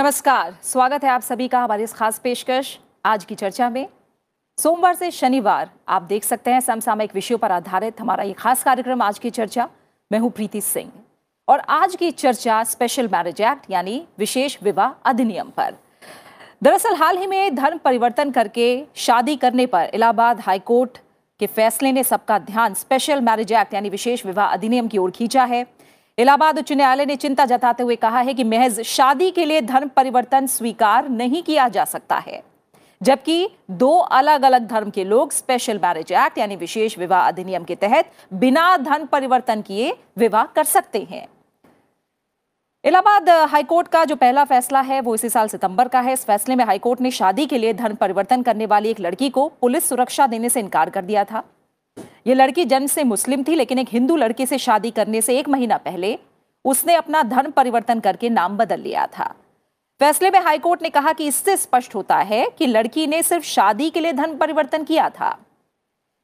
नमस्कार, 0.00 0.54
स्वागत 0.64 1.02
है 1.04 1.10
आप 1.10 1.22
सभी 1.22 1.46
का 1.48 1.60
हमारी 1.60 1.82
इस 1.82 1.92
खास 1.92 2.18
पेशकश 2.18 2.78
आज 3.04 3.24
की 3.24 3.34
चर्चा 3.34 3.68
में। 3.70 3.86
सोमवार 4.58 4.94
से 4.94 5.10
शनिवार, 5.10 5.70
आप 5.88 6.02
देख 6.02 6.24
सकते 6.24 6.50
हैं 6.50 6.60
समसामयिक 6.60 7.14
विषयों 7.14 7.38
पर 7.38 7.52
आधारित 7.52 8.00
हमारा 8.00 8.22
ये 8.22 8.32
खास 8.32 8.62
कार्यक्रम 8.64 9.02
आज 9.02 9.18
की 9.18 9.30
चर्चा। 9.30 9.68
मैं 10.10 10.18
हूँ 10.18 10.30
प्रीति 10.30 10.60
सिंह 10.60 10.90
और 11.48 11.62
आज 11.68 11.96
की 11.96 12.10
चर्चा 12.12 12.62
स्पेशल 12.64 13.08
मैरिज 13.08 13.40
एक्ट 13.40 13.70
यानी 13.70 14.02
विशेष 14.18 14.56
विवाह 14.62 14.94
अधिनियम 15.04 15.50
पर। 15.56 15.74
दरअसल 16.62 16.94
हाल 16.94 17.18
ही 17.18 17.26
में 17.26 17.54
धर्म 17.54 17.78
परिवर्तन 17.78 18.30
करके 18.30 18.86
शादी 18.98 19.36
करने 19.36 19.66
पर 19.66 19.90
इलाहाबाद 19.94 20.40
हाईकोर्ट 20.40 20.98
के 21.40 21.46
फैसले 21.48 21.92
ने 21.92 22.04
सबका 22.04 22.38
ध्यान 22.38 22.74
स्पेशल 22.74 23.20
मैरिज 23.20 23.52
एक्ट 23.52 23.74
यानी 23.74 23.88
विशेष 23.90 24.24
विवाह 24.26 24.46
अधिनियम 24.48 24.88
की 24.88 24.98
ओर 24.98 25.10
खींचा 25.10 25.44
है। 25.44 25.64
इलाहाबाद 26.20 26.58
उच्च 26.58 26.72
न्यायालय 26.72 27.06
ने 27.06 27.14
चिंता 27.16 27.44
जताते 27.46 27.82
हुए 27.82 27.94
कहा 27.96 28.20
है 28.20 28.32
कि 28.34 28.44
महज 28.44 28.80
शादी 28.86 29.30
के 29.30 29.44
लिए 29.44 29.60
धर्म 29.62 29.88
परिवर्तन 29.88 30.46
स्वीकार 30.48 31.08
नहीं 31.10 31.42
किया 31.42 31.68
जा 31.68 31.84
सकता 31.86 32.16
है, 32.18 32.42
जबकि 33.00 33.48
दो 33.72 33.90
अलग 34.12 34.42
अलग 34.42 34.66
धर्म 34.68 34.90
के 34.90 35.04
लोग 35.04 35.32
स्पेशल 35.32 35.78
मैरिज 35.78 36.12
एक्ट 36.14 36.38
यानी 36.38 36.56
विशेष 36.58 36.96
विवाह 36.98 37.28
अधिनियम 37.28 37.64
के 37.64 37.74
तहत 37.76 38.10
बिना 38.32 38.76
धर्म 38.78 39.06
परिवर्तन 39.06 39.62
किए 39.62 39.94
विवाह 40.18 40.44
कर 40.46 40.64
सकते 40.66 41.06
हैं। 41.10 41.26
इलाहाबाद 42.84 43.28
हाईकोर्ट 43.50 43.88
का 43.88 44.04
जो 44.04 44.16
पहला 44.16 44.44
फैसला 44.44 44.80
है, 44.80 45.00
वो 45.00 45.14
इसी 45.14 45.28
साल 45.28 45.48
सितंबर 45.48 45.88
का 45.88 46.00
है। 46.00 46.12
इस 46.12 46.24
फैसले 46.24 46.56
में 46.56 46.64
हाईकोर्ट 46.64 47.00
ने 47.00 47.10
शादी 47.12 47.46
के 47.46 47.58
लिए 47.58 47.72
धर्म 47.74 47.96
परिवर्तन 47.96 48.42
करने 48.42 48.66
वाली 48.66 48.90
एक 48.90 49.00
लड़की 49.00 49.30
को 49.30 49.46
पुलिस 49.60 49.88
सुरक्षा 49.88 50.26
देने 50.26 50.48
से 50.48 50.60
इनकार 50.60 50.90
कर 50.90 51.04
दिया 51.04 51.24
था। 51.24 51.42
ये 52.26 52.34
लड़की 52.34 52.64
जन्म 52.64 52.86
से 52.86 53.04
मुस्लिम 53.04 53.42
थी, 53.44 53.54
लेकिन 53.54 53.78
एक 53.78 53.88
हिंदू 53.88 54.16
लड़के 54.16 54.46
से 54.46 54.58
शादी 54.58 54.90
करने 54.90 55.20
से 55.22 55.38
एक 55.38 55.48
महीना 55.48 55.76
पहले 55.78 56.18
उसने 56.64 56.94
अपना 56.94 57.22
धर्म 57.24 57.50
परिवर्तन 57.50 58.00
करके 58.00 58.28
नाम 58.30 58.56
बदल 58.56 58.80
लिया 58.80 59.06
था। 59.08 59.34
फैसले 60.00 60.30
में 60.30 60.38
हाईकोर्ट 60.40 60.82
ने 60.82 60.90
कहा 60.90 61.12
कि 61.12 61.26
इससे 61.26 61.56
स्पष्ट 61.56 61.94
होता 61.94 62.16
है 62.18 62.48
कि 62.58 62.66
लड़की 62.66 63.06
ने 63.06 63.22
सिर्फ़ 63.22 63.44
शादी 63.44 63.88
के 63.90 64.00
लिए 64.00 64.12
धर्म 64.12 64.36
परिवर्तन 64.36 64.84
किया 64.84 65.08
था। 65.10 65.36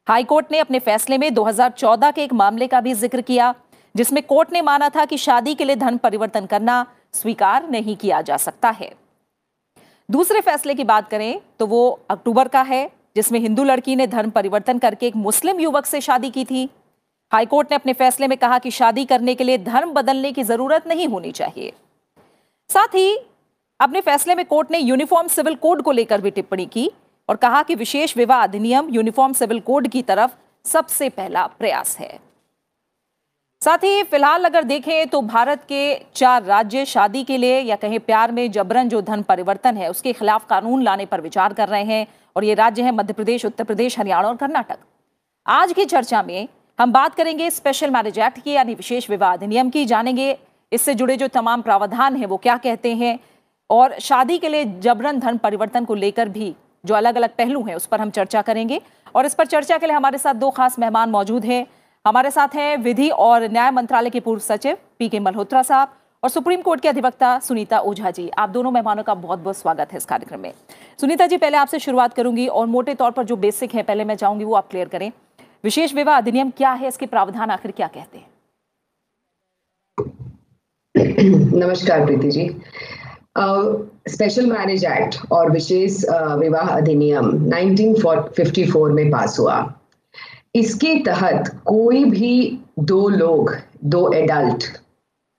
हाईकोर्ट 0.06 0.52
ने 0.52 0.58
अपने 0.58 0.78
फैसले 0.80 1.18
में 1.18 1.32
2014 1.34 2.12
के 2.12 2.22
एक 2.24 2.32
मामले 2.34 2.66
का 2.66 2.80
भी 2.80 2.92
ज़िक्र 2.94 3.20
किया, 3.22 3.54
जिसमें 3.94 4.22
कोर्ट 4.22 4.52
ने 4.52 4.62
माना 4.62 4.88
था 4.88 5.04
कि 5.04 5.18
शादी 5.18 5.54
के 5.54 5.64
लिए 5.64 5.76
धर्म 5.76 5.96
परिवर्तन 5.98 6.46
करना 6.46 6.84
स्वीकार 7.14 7.68
नहीं 7.70 7.96
किया 7.96 8.20
जा 8.22 8.36
सकता 8.36 8.70
है। 8.70 8.92
दूसरे 10.08 10.40
फैसले 10.40 10.74
की 10.74 10.84
बात 10.84 11.08
करें 11.08 11.40
तो 11.58 11.66
वो 11.66 11.88
अक्टूबर 12.10 12.48
का 12.48 12.62
है 12.62 12.90
जिसमें 13.16 13.40
हिंदू 13.40 13.64
लड़की 13.64 13.96
ने 13.96 14.06
धर्म 14.06 14.30
परिवर्तन 14.30 14.78
करके 14.78 15.06
एक 15.06 15.16
मुस्लिम 15.16 15.60
युवक 15.60 15.86
से 15.86 16.00
शादी 16.00 16.30
की 16.30 16.44
थी। 16.44 16.68
हाईकोर्ट 17.32 17.70
ने 17.70 17.74
अपने 17.74 17.92
फैसले 17.92 18.28
में 18.28 18.38
कहा 18.38 18.58
कि 18.58 18.70
शादी 18.70 19.04
करने 19.04 19.34
के 19.34 19.44
लिए 19.44 19.58
धर्म 19.58 19.92
बदलने 19.92 20.32
की 20.32 20.42
ज़रूरत 20.42 20.86
नहीं 20.86 21.08
होनी 21.08 21.32
चाहिए। 21.32 21.72
साथ 22.70 22.94
ही, 22.94 23.16
अपने 23.80 24.00
फैसले 24.00 24.34
में 24.34 24.44
कोर्ट 24.44 24.70
ने 24.70 24.78
यूनिफॉर्म 24.78 25.28
सिविल 25.28 25.54
कोड 25.54 25.82
को 25.82 25.92
लेकर 25.92 26.20
भी 26.20 26.30
टिप्पणी 26.30 26.66
की 26.66 26.90
और 27.28 27.36
कहा 27.36 27.62
कि 27.62 27.74
विशेष 27.74 28.16
विवाह 28.16 28.42
अधिनियम 28.42 28.88
यूनिफॉर्म 28.90 29.32
सिविल 29.32 29.60
कोड 29.60 29.88
की 29.88 30.02
तरफ़ 30.02 30.30
सबसे 30.64 31.08
पहला 31.08 31.46
प्रयास 31.46 31.98
है। 31.98 32.25
साथ 33.62 33.84
ही 33.84 34.02
फ़िलहाल 34.02 34.44
अगर 34.44 34.64
देखें 34.64 35.08
तो 35.08 35.20
भारत 35.22 35.62
के 35.68 35.94
चार 36.14 36.42
राज्य 36.44 36.84
शादी 36.84 37.22
के 37.24 37.36
लिए 37.36 37.60
या 37.60 37.76
कहीं 37.76 37.98
प्यार 37.98 38.32
में 38.32 38.50
जबरन 38.52 38.88
जो 38.88 39.00
धन 39.02 39.22
परिवर्तन 39.22 39.76
है, 39.76 39.88
उसके 39.90 40.12
खिलाफ 40.12 40.46
कानून 40.46 40.82
लाने 40.82 41.06
पर 41.06 41.20
विचार 41.20 41.52
कर 41.52 41.68
रहे 41.68 41.84
हैं 41.84 42.06
और 42.36 42.44
ये 42.44 42.54
राज्य 42.54 42.82
हैं 42.82 42.92
मध्य 42.92 43.12
प्रदेश, 43.12 43.44
उत्तर 43.44 43.64
प्रदेश, 43.64 43.98
हरियाणा 43.98 44.28
और 44.28 44.36
कर्नाटक। 44.36 44.78
आज 45.46 45.72
की 45.72 45.84
चर्चा 45.84 46.22
में 46.22 46.48
हम 46.78 46.92
बात 46.92 47.14
करेंगे 47.14 47.50
स्पेशल 47.50 47.90
मैरिज 47.90 48.18
एक्ट 48.18 48.38
की, 48.38 48.52
यानी 48.52 48.74
विशेष 48.74 49.08
विवाह 49.10 49.32
अधिनियम 49.32 49.70
की, 49.70 49.84
जानेंगे 49.84 50.36
इससे 50.72 50.94
जुड़े 50.94 51.16
जो 51.16 51.28
तमाम 51.30 51.62
प्रावधान 51.62 52.16
हैं 52.16 52.26
वो 52.26 52.36
क्या 52.38 52.56
कहते 52.58 52.94
हैं 52.94 53.18
और 53.70 53.98
शादी 54.00 54.38
के 54.38 54.48
लिए 54.48 54.64
जबरन 54.80 55.18
धन 55.20 55.36
परिवर्तन 55.38 55.84
को 55.84 55.94
लेकर 55.96 56.28
भी 56.28 56.54
जो 56.84 56.94
अलग 56.94 57.16
अलग 57.16 57.34
पहलू 57.38 57.62
हैं 57.62 57.74
उस 57.74 57.86
पर 57.86 58.00
हम 58.00 58.10
चर्चा 58.10 58.42
करेंगे। 58.42 58.80
और 59.14 59.26
इस 59.26 59.34
पर 59.34 59.46
चर्चा 59.46 59.78
के 59.78 59.86
लिए 59.86 59.96
हमारे 59.96 60.18
साथ 60.18 60.34
दो 60.36 60.50
खास 60.50 60.78
मेहमान 60.78 61.10
मौजूद 61.10 61.44
हैं। 61.44 61.66
हमारे 62.06 62.30
साथ 62.30 62.48
हैं 62.54 62.76
विधि 62.78 63.08
और 63.10 63.44
न्याय 63.52 63.70
मंत्रालय 63.70 64.10
के 64.10 64.20
पूर्व 64.20 64.40
सचिव 64.40 64.76
पी 64.98 65.08
के 65.08 65.20
मल्होत्रा 65.20 65.62
साहब 65.62 65.94
और 66.22 66.30
सुप्रीम 66.30 66.60
कोर्ट 66.62 66.80
के 66.80 66.88
अधिवक्ता 66.88 67.38
सुनीता 67.38 67.78
ओझा 67.80 68.10
जी। 68.10 68.28
आप 68.38 68.48
दोनों 68.48 68.70
मेहमानों 68.70 69.02
का 69.02 69.14
बहुत 69.14 69.38
बहुत 69.38 69.56
स्वागत 69.56 69.92
है 69.92 69.96
इस 69.96 70.04
कार्यक्रम 70.04 70.40
में। 70.40 70.52
सुनीता 71.00 71.26
जी, 71.26 71.36
पहले 71.36 71.56
आपसे 71.56 71.78
शुरुआत 71.78 72.14
करूँगी 72.14 72.46
और 72.48 72.66
मोटे 72.66 72.94
तौर 72.94 73.10
पर 73.10 73.24
जो 73.24 73.36
बेसिक 73.36 73.74
है, 73.74 73.82
पहले 73.82 74.04
मैं 74.04 74.14
चाहूँगी 74.14 74.44
वो 74.44 74.54
आप 74.54 74.68
क्लियर 74.70 74.88
करें। 74.88 75.10
विशेष 75.64 75.94
विवाह 75.94 76.16
अधिनियम 76.16 76.50
क्या 76.56 76.72
है? 76.72 76.88
इसके 76.88 77.06
प्रावधान 77.06 77.50
आखिर 77.50 77.70
क्या 77.70 77.86
कहते 77.88 78.18
हैं? 78.18 78.26
नमस्कार 81.56 82.04
Preeti 82.06 82.30
ji. 82.30 82.48
Special 84.08 84.46
marriage 84.46 84.84
act 84.84 85.16
और 85.32 85.50
विशेष 85.52 86.04
विवाह 86.38 86.70
अधिनियम 86.76 87.30
1954 87.48 88.90
में 88.90 89.10
पास 89.10 89.38
हुआ। 89.38 89.58
इसके 90.56 90.94
तहत 91.04 91.48
कोई 91.66 92.04
भी 92.04 92.58
दो 92.80 93.08
लोग, 93.08 93.54
दो 93.84 94.12
एडल्ट 94.12 94.64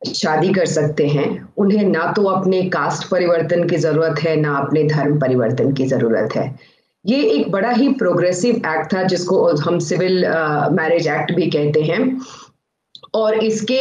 शादी 0.01 0.50
कर 0.53 0.66
सकते 0.66 1.07
हैं। 1.07 1.28
उन्हें 1.57 1.83
ना 1.83 2.11
तो 2.11 2.23
अपने 2.23 2.61
कास्ट 2.69 3.07
परिवर्तन 3.09 3.67
की 3.69 3.78
ज़रूरत 3.78 4.19
है, 4.19 4.35
ना 4.35 4.57
अपने 4.57 4.83
धर्म 4.83 5.19
परिवर्तन 5.19 5.72
की 5.73 5.85
ज़रूरत 5.85 6.35
है। 6.35 6.53
ये 7.05 7.22
एक 7.29 7.51
बड़ा 7.51 7.69
ही 7.69 7.88
प्रोग्रेसिव 7.94 8.55
एक्ट 8.55 8.94
था, 8.94 9.03
जिसको 9.03 9.45
हम 9.57 9.79
सिविल 9.79 10.25
मैरिज 10.73 11.07
एक्ट 11.07 11.31
भी 11.31 11.49
कहते 11.49 11.81
हैं। 11.81 11.99
और 13.13 13.35
इसके, 13.35 13.79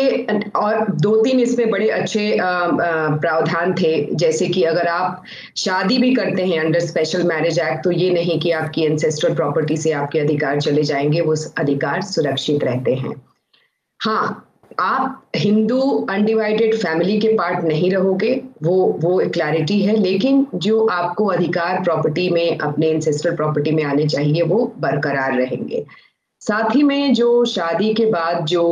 और 0.50 0.87
दो 0.92 1.14
तीन 1.22 1.41
इसमें 1.41 1.70
बड़े 1.70 1.88
अच्छे 1.91 2.37
प्रावधान 2.41 3.75
थे। 3.75 3.92
जैसे 4.14 4.47
कि 4.48 4.62
अगर 4.64 4.87
आप 4.88 5.22
शादी 5.56 5.98
भी 5.98 6.14
करते 6.14 6.47
हैं 6.47 6.60
अंडर 6.60 6.81
स्पेशल 6.81 7.22
मैरिज 7.25 7.59
एक्ट 7.59 7.84
तो 7.84 7.91
ये 7.92 8.10
नहीं 8.10 8.38
कि 8.41 8.50
आपकी 8.53 8.84
एंसेस्ट्रल 8.84 9.34
प्रॉपर्टी 9.34 9.76
से 9.76 9.92
आपके 9.92 10.19
अधिकार 10.19 10.60
चले 10.60 10.82
जाएँगे, 10.82 11.20
वो 11.20 11.34
अधिकार 11.59 12.03
सुरक्षित 12.04 12.65
रहते 12.65 12.94
हैं। 12.94 13.15
हाँ 14.00 14.42
आप 14.81 15.22
हिंदू 15.36 15.81
अनडिवाइडेड 16.10 16.75
फैमिली 16.75 17.19
के 17.20 17.28
पार्ट 17.28 17.65
नहीं 17.65 17.91
रहोगे, 17.91 18.32
वो 18.62 18.75
वो 19.00 19.19
क्लैरिटी 19.34 19.81
है, 19.82 19.97
लेकिन 19.97 20.47
जो 20.56 20.86
आपको 20.86 21.26
अधिकार 21.26 21.82
प्रॉपर्टी 21.82 22.28
में, 22.31 22.59
अपने 22.59 22.88
इंसेस्ट्रल 22.88 23.36
प्रॉपर्टी 23.36 23.70
में 23.70 23.82
आने 23.84 24.06
चाहिए, 24.06 24.42
वो 24.42 24.72
बरकरार 24.78 25.36
रहेंगे। 25.38 25.84
साथ 26.47 26.75
ही 26.77 26.83
में 26.83 27.15
जो 27.15 27.45
शादी 27.45 27.93
के 27.95 28.05
बाद 28.07 28.45
जो 28.47 28.62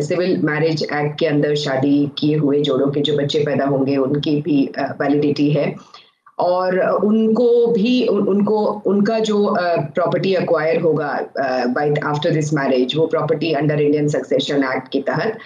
सिविल 0.00 0.36
मैरिज 0.44 0.82
एक्ट 0.82 1.18
के 1.18 1.26
अंदर 1.26 1.54
शादी 1.62 1.96
किए 2.18 2.36
हुए 2.36 2.60
जोड़ों 2.62 2.90
के 2.90 3.00
जो 3.00 3.16
बच्चे 3.16 3.42
पैदा 3.46 3.64
होंगे 3.66 3.96
उनकी 3.96 4.40
भी 4.42 4.62
वैलिडिटी 5.00 5.50
है। 5.50 5.74
और 6.38 6.78
उनको 6.80 7.66
भी 7.72 8.06
उन, 8.08 8.20
उनको 8.28 8.64
उनका 8.86 9.18
जो 9.20 9.54
प्रॉपर्टी 9.58 10.34
अक्वायर 10.34 10.80
होगा 10.80 11.10
बाय 11.74 11.94
आफ्टर 12.04 12.30
दिस 12.30 12.52
मैरिज 12.54 12.96
वो 12.96 13.06
property 13.06 13.52
under 13.52 13.80
Indian 13.80 14.08
succession 14.08 14.64
act 14.64 14.88
के 14.92 15.00
तहत 15.08 15.38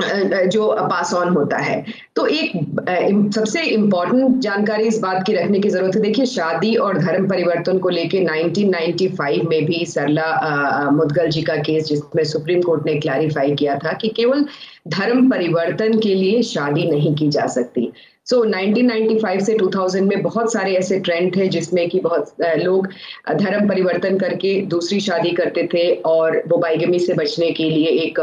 जो 0.00 0.66
पास 0.80 1.12
ऑन 1.14 1.28
होता 1.28 1.56
है। 1.58 1.84
तो 2.16 2.26
एक 2.26 3.30
सबसे 3.34 3.62
इंपॉर्टेंट 3.62 4.38
जानकारी 4.40 4.84
इस 4.84 4.98
बात 4.98 5.22
की 5.26 5.32
रखने 5.32 5.58
की 5.58 5.68
ज़रूरत 5.68 5.96
है। 5.96 6.02
देखिए, 6.02 6.26
शादी 6.26 6.74
और 6.76 6.98
धर्म 6.98 7.28
परिवर्तन 7.28 7.78
को 7.78 7.88
लेके 7.88 8.20
1995 8.20 9.42
में 9.48 9.64
भी 9.66 9.84
सरला 9.86 10.90
मुदगल 10.90 11.28
जी 11.28 11.42
का 11.42 11.56
केस, 11.58 11.84
जिसमें 11.84 12.24
सुप्रीम 12.24 12.62
कोर्ट 12.62 12.86
ने 12.86 12.94
क्लैरिफाई 13.00 13.54
किया 13.54 13.78
था 13.78 13.92
कि 13.92 14.08
केवल 14.08 14.44
धर्म 14.88 15.30
परिवर्तन 15.30 15.98
के 15.98 16.14
लिए 16.14 16.42
शादी 16.42 16.90
नहीं 16.90 17.14
की 17.14 17.28
जा 17.28 17.46
सकती। 17.46 17.92
सो 18.26 18.36
so, 18.36 18.50
1995 18.50 19.40
से 19.40 19.54
2000 19.54 20.00
में 20.00 20.22
बहुत 20.22 20.52
सारे 20.52 20.74
ऐसे 20.74 20.98
ट्रेंड 21.00 21.36
थे 21.36 21.46
जिसमें 21.48 21.88
कि 21.88 22.00
बहुत 22.00 22.34
लोग 22.42 22.88
धर्म 23.34 23.68
परिवर्तन 23.68 24.18
करके 24.18 24.50
दूसरी 24.66 25.00
शादी 25.00 25.30
करते 25.30 25.68
थे 25.74 25.94
और 25.94 26.42
वो 26.48 26.56
बाइगमी 26.56 26.98
से 26.98 27.14
बचने 27.14 27.50
के 27.50 27.70
लिए 27.70 27.86
एक 27.86 28.18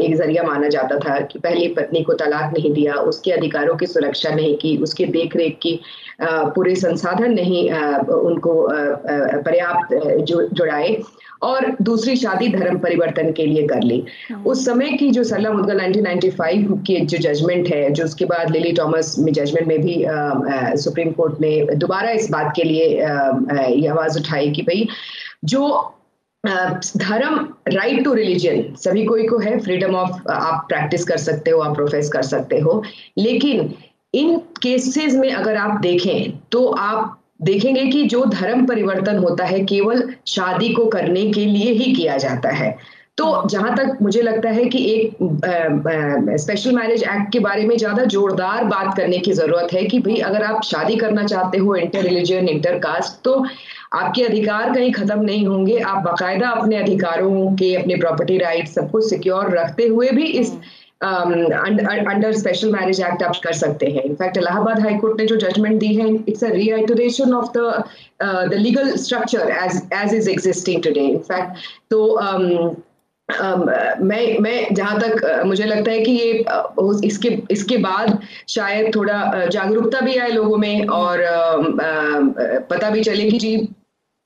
एक 0.00 0.14
ज़रिया 0.16 0.42
माना 0.42 0.68
जाता 0.68 0.98
था 0.98 1.20
कि 1.20 1.38
पहली 1.38 1.68
पत्नी 1.68 2.02
को 2.02 2.12
तलाक 2.12 2.52
नहीं 2.52 2.72
दिया 2.72 2.94
उसके 2.94 3.32
अधिकारों 3.32 3.76
की 3.76 3.86
सुरक्षा 3.86 4.30
नहीं 4.30 4.56
की 4.56 4.76
उसके 4.76 5.06
देख 5.06 5.36
रेख 5.36 5.58
की 5.62 5.80
पूरे 6.22 6.74
संसाधन 6.76 7.32
नहीं 7.32 7.70
उनको 7.70 8.54
पर्याप्त 9.42 9.94
जुड़ाए 10.54 10.96
और 11.42 11.66
दूसरी 11.82 12.16
शादी 12.16 12.48
धर्म 12.48 12.78
परिवर्तन 12.78 13.32
के 13.32 13.46
लिए 13.46 13.66
कर 13.68 13.82
ली 13.82 14.02
हाँ। 14.30 14.42
उस 14.44 14.64
समय 14.64 14.90
की 14.92 15.10
जो 15.10 15.24
सरला 15.24 15.52
मुदगल 15.52 15.80
1995 15.80 16.76
की 16.86 16.98
जो 17.04 17.18
जजमेंट 17.18 17.68
है 17.68 17.90
जो 17.90 18.04
उसके 18.04 18.24
बाद 18.24 18.50
लिली 18.50 18.72
टॉमस 18.72 19.14
में 19.18 19.32
जजमेंट 19.32 19.66
में 19.68 19.80
भी 19.82 20.02
आ, 20.04 20.14
आ, 20.14 20.74
सुप्रीम 20.74 21.10
कोर्ट 21.12 21.40
ने 21.40 21.56
दोबारा 21.74 22.10
इस 22.10 22.30
बात 22.30 22.52
के 22.56 22.64
लिए 22.64 22.86
ये 22.86 23.86
आवाज़ 23.88 24.18
उठाई 24.18 24.50
कि 24.50 24.62
भाई 24.62 24.86
जो 25.44 25.68
धर्म 26.44 27.46
राइट 27.68 28.04
टू 28.04 28.12
रिलीजन 28.14 28.62
सभी 28.76 29.04
कोई 29.04 29.26
को 29.26 29.38
है 29.38 29.58
फ्रीडम 29.60 29.94
ऑफ़ 29.94 30.30
आप 30.30 30.64
प्रैक्टिस 30.68 31.04
कर 31.04 31.16
सकते 31.16 31.50
हो 31.50 31.60
आप 31.60 31.74
प्रोफेस 31.76 32.08
कर 32.08 32.22
सकते 32.22 32.58
हो 32.58 32.82
लेकिन 33.18 33.74
इन 34.14 34.36
केसेस 34.62 35.14
में 35.14 35.30
अगर 35.32 35.56
आप 35.56 35.80
देखें 35.80 36.38
तो 36.52 36.66
आप 36.70 37.18
देखेंगे 37.42 37.84
कि 37.86 38.02
जो 38.04 38.24
धर्म 38.24 38.64
परिवर्तन 38.66 39.18
होता 39.18 39.44
है, 39.44 39.64
केवल 39.64 40.02
शादी 40.28 40.68
को 40.72 40.84
करने 40.86 41.30
के 41.32 41.44
लिए 41.46 41.72
ही 41.72 41.92
किया 41.94 42.16
जाता 42.16 42.50
है। 42.50 42.76
तो 43.18 43.24
जहाँ 43.50 43.74
तक 43.76 43.98
मुझे 44.02 44.20
लगता 44.22 44.50
है 44.50 44.64
कि 44.64 44.78
एक 44.90 45.16
स्पेशल 46.40 46.72
मैरिज 46.72 47.02
एक्ट 47.04 47.32
के 47.32 47.38
बारे 47.38 47.64
में 47.66 47.76
ज़्यादा 47.78 48.04
जोरदार 48.06 48.64
बात 48.64 48.96
करने 48.96 49.18
की 49.18 49.32
ज़रूरत 49.32 49.72
है 49.72 49.82
कि 49.84 49.98
भाई, 49.98 50.14
अगर 50.16 50.42
आप 50.44 50.62
शादी 50.64 50.96
करना 50.96 51.24
चाहते 51.24 51.58
हो 51.58 51.74
इंटर 51.76 52.02
रिलीजन 52.02 52.48
इंटर 52.48 52.78
कास्ट 52.78 53.22
तो 53.24 53.44
आपके 53.94 54.22
अधिकार 54.24 54.72
कहीं 54.74 54.92
खत्म 54.92 55.20
नहीं 55.20 55.46
होंगे। 55.46 55.78
आप 55.78 56.02
बाकायदा 56.04 56.48
अपने 56.50 56.76
अधिकारों 56.76 57.54
के, 57.56 57.74
अपने 57.74 57.96
प्रॉपर्टी 57.96 58.38
राइट 58.38 58.68
सब 58.68 58.90
कुछ 58.90 59.08
सिक्योर 59.10 59.50
रखते 59.58 59.86
हुए 59.86 60.10
भी 60.10 60.24
इस 60.24 60.52
अंडर 61.02 62.32
स्पेशल 62.32 62.72
मैरिज 62.72 63.00
एक्ट 63.00 63.22
आप 63.22 63.40
कर 63.44 63.52
सकते 63.60 63.86
हैं। 63.86 64.02
इनफैक्ट 64.02 64.36
इलाहाबाद 64.36 64.80
हाई 64.80 64.94
कोर्ट 64.98 65.20
ने 65.20 65.26
जो 65.26 65.36
जजमेंट 65.38 65.78
दी 65.80 65.94
है 65.94 66.08
it's 66.14 66.44
a 66.44 66.48
reiteration 66.52 67.34
of 67.34 67.50
the 67.56 67.84
the 68.22 68.54
legal 68.54 68.94
structure 68.96 69.50
as 69.64 69.80
as 69.94 70.14
is 70.14 70.30
existing 70.30 70.82
today 70.82 71.06
in fact 71.08 71.50
तो 71.90 71.98
um, 72.20 72.46
um, 73.28 73.60
मैं 74.00 74.38
मैं 74.40 74.74
जहाँ 74.74 74.98
तक 75.00 75.14
uh, 75.24 75.44
मुझे 75.46 75.64
लगता 75.64 75.90
है 75.90 76.00
कि 76.00 76.12
ये 76.12 76.44
uh, 76.44 77.04
इसके 77.04 77.28
इसके 77.50 77.76
बाद 77.84 78.18
शायद 78.48 78.94
थोड़ा 78.94 79.18
uh, 79.32 79.48
जागरूकता 79.48 80.00
भी 80.00 80.16
आए 80.16 80.30
लोगों 80.30 80.56
में 80.58 80.86
और 80.88 81.24
um, 81.26 81.72
पता 82.70 82.90
भी 82.90 83.02
चले 83.02 83.30
कि 83.30 83.38
जी 83.38 83.56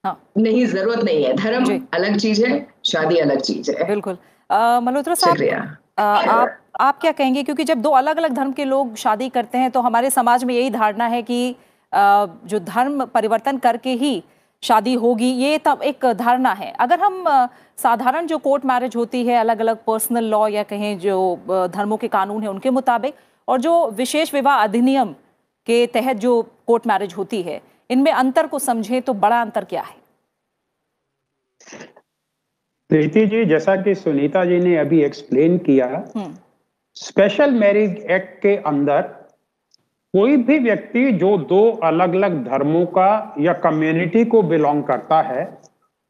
हाँ. 0.04 0.18
नहीं 0.38 0.66
ज़रूरत 0.66 1.04
नहीं 1.04 1.24
है। 1.24 1.32
धर्म 1.36 1.64
अलग 1.94 2.16
चीज़ 2.18 2.44
है 2.44 2.66
शादी 2.84 3.16
अलग 3.18 3.40
चीज़ 3.40 3.70
है। 3.70 3.86
बिल्कुल। 3.86 4.18
मल्होत्रा 4.82 5.14
साहब 5.14 5.76
आप 5.98 6.58
आप 6.80 7.00
क्या 7.00 7.12
कहेंगे? 7.12 7.42
क्योंकि 7.42 7.64
जब 7.64 7.80
दो 7.82 7.90
अलग 7.90 8.16
अलग 8.16 8.32
धर्म 8.32 8.52
के 8.52 8.64
लोग 8.64 8.94
शादी 8.96 9.28
करते 9.28 9.58
हैं 9.58 9.70
तो 9.70 9.80
हमारे 9.80 10.10
समाज 10.10 10.44
में 10.44 10.54
यही 10.54 10.70
धारणा 10.70 11.06
है 11.06 11.22
कि 11.22 11.54
जो 11.92 12.58
धर्म 12.60 13.04
परिवर्तन 13.04 13.58
करके 13.58 13.90
ही 13.94 14.22
शादी 14.62 14.94
होगी 14.94 15.30
ये 15.32 15.58
तब 15.58 15.82
एक 15.82 16.06
धारणा 16.14 16.52
है। 16.52 16.70
अगर 16.80 17.00
हम 17.00 17.24
साधारण 17.78 18.26
जो 18.26 18.38
कोर्ट 18.38 18.64
मैरिज 18.64 18.96
होती 18.96 19.24
है 19.26 19.36
अलग 19.36 19.60
अलग 19.60 19.84
पर्सनल 19.86 20.24
लॉ 20.24 20.46
या 20.48 20.62
कहें 20.62 20.98
जो 20.98 21.16
धर्मों 21.74 21.96
के 21.96 22.08
कानून 22.08 22.42
है 22.42 22.48
उनके 22.48 22.70
मुताबिक 22.70 23.14
और 23.48 23.60
जो 23.60 23.74
विशेष 23.90 24.34
विवाह 24.34 24.62
अधिनियम 24.62 25.12
के 25.66 25.86
तहत 25.86 26.16
जो 26.16 26.42
कोर्ट 26.66 26.86
मैरिज 26.86 27.14
होती 27.14 27.42
है 27.42 27.60
इनमें 27.90 28.10
अंतर 28.12 28.46
को 28.46 28.58
समझें 28.58 29.00
तो 29.02 29.14
बड़ा 29.14 29.40
अंतर 29.40 29.64
क्या 29.64 29.82
है? 29.82 29.96
प्रीति 32.90 33.26
जी 33.26 33.44
जैसा 33.44 33.76
कि 33.76 33.94
सुनीता 33.94 34.44
जी 34.44 34.58
ने 34.60 34.76
अभी 34.76 35.02
एक्सप्लेन 35.04 35.58
किया 35.58 35.86
स्पेशल 36.96 37.50
मैरिज 37.52 37.96
एक्ट 38.10 38.38
के 38.42 38.54
अंदर 38.66 39.00
कोई 40.14 40.36
भी 40.38 40.58
व्यक्ति 40.58 41.10
जो 41.12 41.36
दो 41.46 41.60
अलग 41.84 42.14
अलग 42.14 42.36
धर्मों 42.44 42.84
का 42.92 43.34
या 43.40 43.52
कम्युनिटी 43.64 44.24
को 44.24 44.42
बिलोंग 44.42 44.82
करता 44.84 45.20
है 45.22 45.44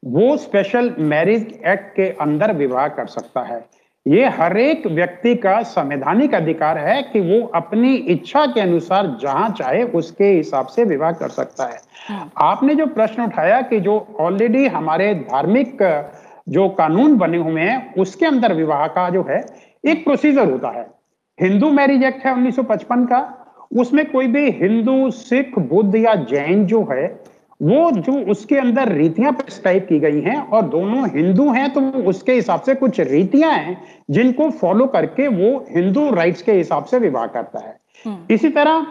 वो 0.03 0.37
स्पेशल 0.37 0.95
मैरिज 1.05 1.43
एक्ट 1.67 1.91
के 1.97 2.09
अंदर 2.21 2.53
विवाह 2.57 2.87
कर 2.91 3.07
सकता 3.09 3.43
है 3.45 3.65
ये 4.07 4.29
हर 4.31 4.57
एक 4.59 4.87
व्यक्ति 4.89 5.35
का 5.37 5.61
संवैधानिक 5.65 6.35
अधिकार 6.35 6.79
है 6.79 7.03
कि 7.03 7.21
वो 7.23 7.41
अपनी 7.55 7.95
इच्छा 8.09 8.47
के 8.47 8.61
अनुसार 8.61 9.07
जहाँ 9.23 9.49
चाहे 9.51 9.83
उसके 9.95 10.25
हिसाब 10.27 10.67
से 10.67 10.85
विवाह 10.85 11.13
कर 11.15 11.29
सकता 11.31 11.65
है 11.65 11.81
हाँ। 12.09 12.31
आपने 12.43 12.75
जो 12.75 12.87
प्रश्न 12.95 13.23
उठाया 13.23 13.61
कि 13.65 13.81
जो 13.81 13.99
ऑलरेडी 14.21 14.67
हमारे 14.71 15.15
धार्मिक 15.25 15.83
जो 16.49 16.69
कानून 16.75 17.17
बने 17.19 17.39
हुए 17.39 17.63
हैं 17.63 17.95
उसके 17.99 18.27
अंदर 18.27 18.53
विवाह 18.55 18.87
का 18.89 19.09
जो 19.11 19.27
है 19.31 19.45
एक 19.87 20.05
प्रोसीजर 20.05 20.51
होता 20.51 20.69
है। 20.69 20.87
हिंदू 21.41 21.71
मैरिज 21.71 22.03
एक्ट 22.03 22.27
है 22.27 22.33
1955 22.35 23.07
का। 23.07 23.43
उसमें 23.77 24.11
कोई 24.11 24.27
भी 24.27 24.51
हिंदू 24.51 25.11
सिख 25.11 25.59
बुद्ध 25.59 25.95
या 25.97 26.15
जैन 26.15 26.67
जो 26.67 26.83
है 26.93 27.07
वो 27.63 27.91
जो 27.91 28.13
उसके 28.31 28.57
अंदर 28.57 28.89
रीतियाँ 28.89 29.33
प्रिस्क्राइब 29.33 29.83
की 29.83 29.99
गई 29.99 30.21
हैं 30.21 30.37
और 30.49 30.63
दोनों 30.63 31.09
हिंदू 31.09 31.53
हैं 31.53 31.73
तो 31.73 31.81
उसके 31.81 32.33
हिसाब 32.33 32.61
से 32.61 32.75
कुछ 32.75 33.01
रीतियाँ 33.01 33.53
हैं 33.53 33.83
जिनको 34.11 34.51
फॉलो 34.51 34.87
करके 34.87 35.29
वो 35.29 35.65
हिंदू 35.71 36.11
राइट्स 36.11 36.43
के 36.43 36.53
हिसाब 36.53 36.85
से 36.85 36.99
विवाह 36.99 37.27
करता 37.27 37.59
है। 37.59 37.77
हम्म। 38.07 38.35
इसी 38.35 38.49
तरह 38.49 38.87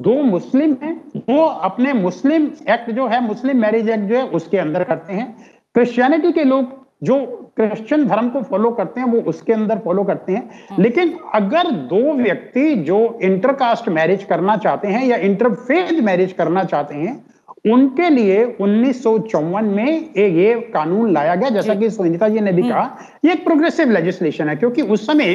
दो 0.00 0.14
मुस्लिम 0.22 0.76
हैं 0.82 0.94
वो 1.28 1.44
अपने 1.44 1.92
मुस्लिम 1.92 2.50
एक्ट 2.68 2.90
जो 2.90 3.06
है 3.06 3.22
मुस्लिम 3.22 3.56
मैरिज 3.56 3.88
एक्ट 3.90 4.04
जो 4.04 4.16
है 4.16 4.26
उसके 4.26 4.58
अंदर 4.58 4.84
करते 4.84 5.12
हैं। 5.12 5.36
क्रिश्चियनिटी 5.74 6.32
के 6.32 6.44
लोग 6.44 6.87
जो 7.02 7.16
क्रिश्चियन 7.56 8.06
धर्म 8.08 8.28
को 8.28 8.42
फॉलो 8.42 8.70
करते 8.70 9.00
हैं 9.00 9.06
वो 9.08 9.20
उसके 9.22 9.52
अंदर 9.52 9.78
फॉलो 9.78 10.04
करते 10.04 10.32
हैं 10.32 10.48
हाँ। 10.70 10.78
लेकिन 10.78 11.16
अगर 11.34 11.70
दो 11.88 12.14
व्यक्ति 12.14 12.74
जो 12.84 12.98
इंटरकास्ट 13.22 13.88
मैरिज 13.88 14.24
करना 14.24 14.56
चाहते 14.56 14.88
हैं 14.88 15.04
या 15.06 15.16
इंटरफेज 15.24 16.00
मैरिज 16.00 16.32
करना 16.32 16.64
चाहते 16.64 16.94
हैं 16.94 17.24
उनके 17.66 18.08
लिए 18.10 18.44
उन्नीस 18.60 19.02
सौ 19.02 19.18
चौवन 19.20 19.64
में 19.66 19.86
एक 19.86 20.36
ये 20.36 20.54
कानून 20.74 21.12
लाया 21.12 21.34
गया 21.34 21.48
जैसा 21.50 21.74
कि 21.74 21.90
सुनीता 21.90 22.28
जी 22.28 22.40
ने 22.40 22.52
भी 22.52 22.62
हम्म। 22.62 22.72
कहा 22.72 22.98
ये 23.24 23.32
एक 23.32 23.44
प्रोग्रेसिव 23.44 23.90
लेजिस्लेशन 23.90 24.48
है 24.48 24.56
क्योंकि 24.56 24.82
उस 24.84 25.06
समय 25.06 25.34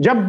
जब 0.00 0.26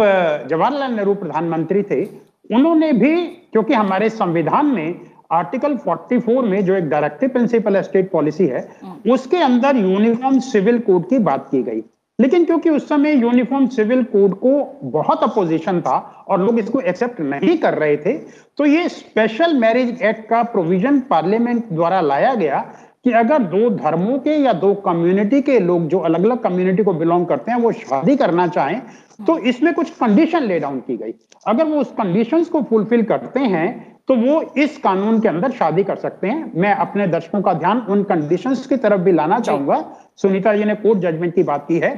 जवाहरलाल 0.49 0.91
नेहरू 0.91 1.13
प्रधानमंत्री 1.15 1.83
थे 1.83 2.03
उन्होंने 2.51 2.91
भी 2.93 3.15
क्योंकि 3.51 3.73
हमारे 3.73 4.09
संविधान 4.11 4.65
में 4.65 5.10
आर्टिकल 5.31 5.75
44 5.77 6.43
में 6.43 6.63
जो 6.65 6.75
एक 6.75 6.89
डायरेक्टिव 6.89 7.29
प्रिंसिपल 7.29 7.81
स्टेट 7.81 8.11
पॉलिसी 8.11 8.45
है 8.47 8.67
हाँ। 8.83 9.01
उसके 9.11 9.37
अंदर 9.37 9.77
यूनिफॉर्म 9.77 10.39
सिविल 10.39 10.79
कोड 10.79 11.09
की 11.09 11.19
बात 11.19 11.47
की 11.51 11.63
गई। 11.63 11.83
लेकिन 12.19 12.43
क्योंकि 12.45 12.69
उस 12.69 12.87
समय 12.89 13.13
यूनिफॉर्म 13.13 13.67
सिविल 13.67 14.03
कोड 14.03 14.33
को 14.39 14.51
बहुत 14.91 15.23
अपोजिशन 15.23 15.81
था 15.81 15.97
और 16.27 16.41
लोग 16.41 16.59
इसको 16.59 16.79
एक्सेप्ट 16.81 17.19
नहीं 17.21 17.57
कर 17.57 17.73
रहे 17.73 17.97
थे 17.97 18.13
तो 18.57 18.65
ये 18.65 18.87
स्पेशल 18.89 19.53
मैरिज 19.53 20.01
एक्ट 20.01 20.27
का 20.29 20.41
प्रोविज़न 20.43 20.99
पार्लियामेंट 20.99 21.69
द्वारा 21.73 22.01
लाया 22.01 22.33
गया 22.35 22.59
कि 23.03 23.11
अगर 23.11 23.43
दो 23.43 23.69
धर्मों 23.69 24.17
के 24.19 24.35
या 24.35 24.53
दो 24.53 24.73
कम्युनिटी 24.73 25.41
के 25.41 25.59
लोग 25.59 25.87
जो 25.87 25.99
अलग 25.99 26.25
अलग 26.25 26.41
कम्युनिटी 26.43 26.83
को 26.83 26.93
बिलोंग 26.93 27.25
करते 27.25 27.51
हैं 27.51 27.59
वो 27.59 27.71
शादी 27.71 28.15
करना 28.15 28.47
चाहें 28.47 28.81
तो 29.27 29.37
इसमें 29.37 29.73
कुछ 29.73 29.89
कंडीशन 29.89 30.43
ले 30.43 30.59
डाउन 30.59 30.79
की 30.79 30.97
गई। 30.97 31.13
अगर 31.47 31.65
वो 31.65 31.79
उस 31.81 31.91
कंडीशंस 31.91 32.47
को 32.49 32.61
फुलफिल 32.61 33.03
करते 33.03 33.39
हैं 33.39 33.90
तो 34.11 34.15
वो 34.17 34.41
इस 34.57 34.77
कानून 34.77 35.19
के 35.21 35.27
अंदर 35.27 35.51
शादी 35.51 35.83
कर 35.83 35.95
सकते 35.95 36.27
हैं। 36.27 36.51
मैं 36.55 36.73
अपने 36.75 37.05
दर्शकों 37.07 37.41
का 37.41 37.53
ध्यान 37.53 37.77
उन 37.89 38.01
कंडीशंस 38.03 38.65
की 38.67 38.77
तरफ़ 38.77 39.01
भी 39.01 39.11
लाना 39.11 39.39
चाहूँगा। 39.39 39.75
सुनीता 40.17 40.53
जी 40.55 40.63
ने 40.63 40.73
कोर्ट 40.75 40.99
जजमेंट 40.99 41.33
की 41.35 41.43
बात 41.43 41.65
की 41.67 41.77
है। 41.79 41.91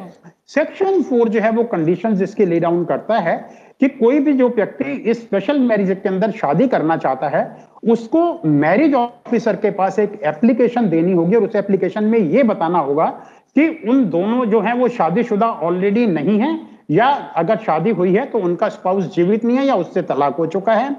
सेक्शन 0.47 1.01
फोर 1.01 1.29
जो 1.29 1.39
है 1.39 1.49
वो 1.51 1.63
कंडीशंस 1.63 2.21
इसके 2.21 2.45
ले 2.45 2.59
डाउन 2.59 2.83
करता 2.85 3.17
है 3.19 3.35
कि 3.81 3.87
कोई 3.89 4.19
भी 4.19 4.33
जो 4.33 4.49
व्यक्ति 4.49 4.91
इस 4.91 5.21
स्पेशल 5.21 5.59
मैरिज 5.61 5.89
के 5.93 6.09
अंदर 6.09 6.31
शादी 6.31 6.67
करना 6.67 6.97
चाहता 6.97 7.27
है 7.27 7.43
उसको 7.91 8.21
मैरिज 8.45 8.93
ऑफिसर 8.93 9.55
के 9.55 9.71
पास 9.71 9.97
एक 9.99 10.19
एप्लीकेशन 10.25 10.89
देनी 10.89 11.13
होगी 11.13 11.35
और 11.35 11.43
उस 11.43 11.55
एप्लीकेशन 11.55 12.03
में 12.03 12.19
ये 12.19 12.43
बताना 12.43 12.79
होगा 12.79 13.05
कि 13.55 13.67
उन 13.89 14.03
दोनों 14.09 14.45
जो 14.45 14.59
है 14.61 14.75
वो 14.75 14.87
शादीशुदा 14.89 15.47
ऑलरेडी 15.63 16.05
नहीं 16.09 16.37
है 16.39 16.59
या 16.91 17.07
अगर 17.37 17.57
शादी 17.65 17.89
हुई 17.91 18.13
है 18.15 18.25
तो 18.25 18.39
उनका 18.41 18.69
स्पाउस 18.69 19.13
जीवित 19.15 19.45
नहीं 19.45 19.57
है 19.57 19.65
या 19.65 19.75
उससे 19.75 20.01
तलाक 20.03 20.35
हो 20.35 20.45
चुका 20.47 20.73
है। 20.73 20.95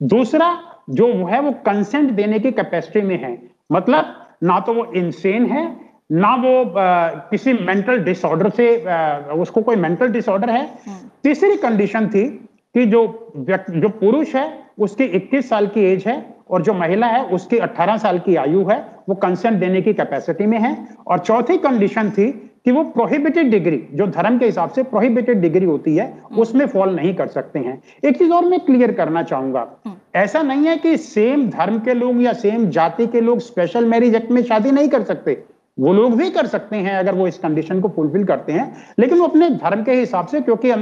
दूसरा 0.00 0.58
जो 0.90 1.06
है 1.26 1.40
वो 1.40 1.50
कंसेंट 1.66 2.10
देने 2.10 2.38
की 2.38 2.50
कैपेसिटी 2.52 3.00
में 3.06 3.18
है। 3.22 3.38
मतलब 3.72 4.14
ना 4.42 4.58
तो 4.60 4.74
वो 4.74 4.84
इंसेन 4.96 5.46
है 5.46 5.64
ना 6.12 6.34
वो 6.34 6.78
आ, 6.78 7.08
किसी 7.08 7.52
मेंटल 7.52 7.98
डिसऑर्डर 7.98 8.50
से 8.50 8.84
आ, 8.84 9.18
उसको 9.18 9.62
कोई 9.62 9.76
मेंटल 9.76 10.08
डिसऑर्डर 10.08 10.50
है। 10.50 10.64
हम्म। 10.86 11.08
तीसरी 11.24 11.56
कंडीशन 11.56 12.06
थी 12.08 12.28
कि 12.74 12.86
जो 12.86 13.32
जो 13.36 13.88
पुरुष 13.88 14.34
है 14.34 14.66
उसकी 14.78 15.04
21 15.04 15.48
साल 15.48 15.66
की 15.66 15.84
एज 15.84 16.04
है 16.06 16.36
और 16.50 16.62
जो 16.62 16.74
महिला 16.74 17.06
है 17.06 17.24
उसकी 17.24 17.58
18 17.58 17.96
साल 17.96 18.18
की 18.18 18.36
आयु 18.36 18.64
है 18.64 18.78
वो 19.08 19.14
कंसेंट 19.14 19.58
देने 19.60 19.82
की 19.82 19.92
कैपेसिटी 19.94 20.46
में 20.46 20.58
है। 20.58 20.76
और 21.06 21.18
चौथी 21.18 21.56
कंडीशन 21.58 22.10
थी 22.10 22.45
कि 22.66 22.72
वो 22.72 22.82
प्रोहिबिटेड 22.84 23.50
डिग्री 23.50 23.76
जो 23.94 24.06
धर्म 24.08 24.38
के 24.38 24.46
हिसाब 24.46 24.70
से 24.70 24.82
प्रोहिबिटेड 24.84 25.40
डिग्री 25.40 25.64
होती 25.64 25.94
है 25.96 26.06
हम्म। 26.06 26.40
उसमें 26.40 26.64
फॉल 26.66 26.94
नहीं 26.94 27.12
कर 27.14 27.26
सकते 27.28 27.58
हैं 27.58 27.80
एक 28.04 28.16
चीज़ 28.18 28.32
और 28.32 28.44
मैं 28.44 28.58
क्लियर 28.60 28.92
करना 28.92 29.22
चाहूँगा 29.22 29.60
हम्म। 29.86 29.94
ऐसा 30.14 30.42
नहीं 30.42 30.66
है 30.66 30.76
कि 30.76 30.96
सेम 30.98 31.48
धर्म 31.50 31.78
के 31.80 31.94
लोग 31.94 32.22
या 32.22 32.32
सेम 32.36 32.68
जाति 32.70 33.06
के 33.06 33.20
लोग 33.20 33.40
स्पेशल 33.40 33.84
मैरिज 33.84 34.14
एक्ट 34.14 34.30
में 34.30 34.42
शादी 34.42 34.70
नहीं 34.70 34.88
कर 34.88 35.02
सकते 35.04 35.42
वो 35.78 35.92
लोग 35.92 36.14
भी 36.16 36.30
कर 36.30 36.46
सकते 36.46 36.76
हैं 36.76 36.96
अगर 36.98 37.14
वो 37.14 37.26
इस 37.28 37.38
कंडीशन 37.38 37.80
को 37.80 37.88
फुलफिल 37.88 38.24
करते 38.24 38.52
हैं। 38.52 38.94
लेकिन 38.98 39.18
वो 39.18 39.26
अपने 39.26 39.48
धर्म 39.50 39.82
के 39.84 39.92
हिसाब 39.92 40.26
से 40.26 40.40
क्योंकि 40.40 40.72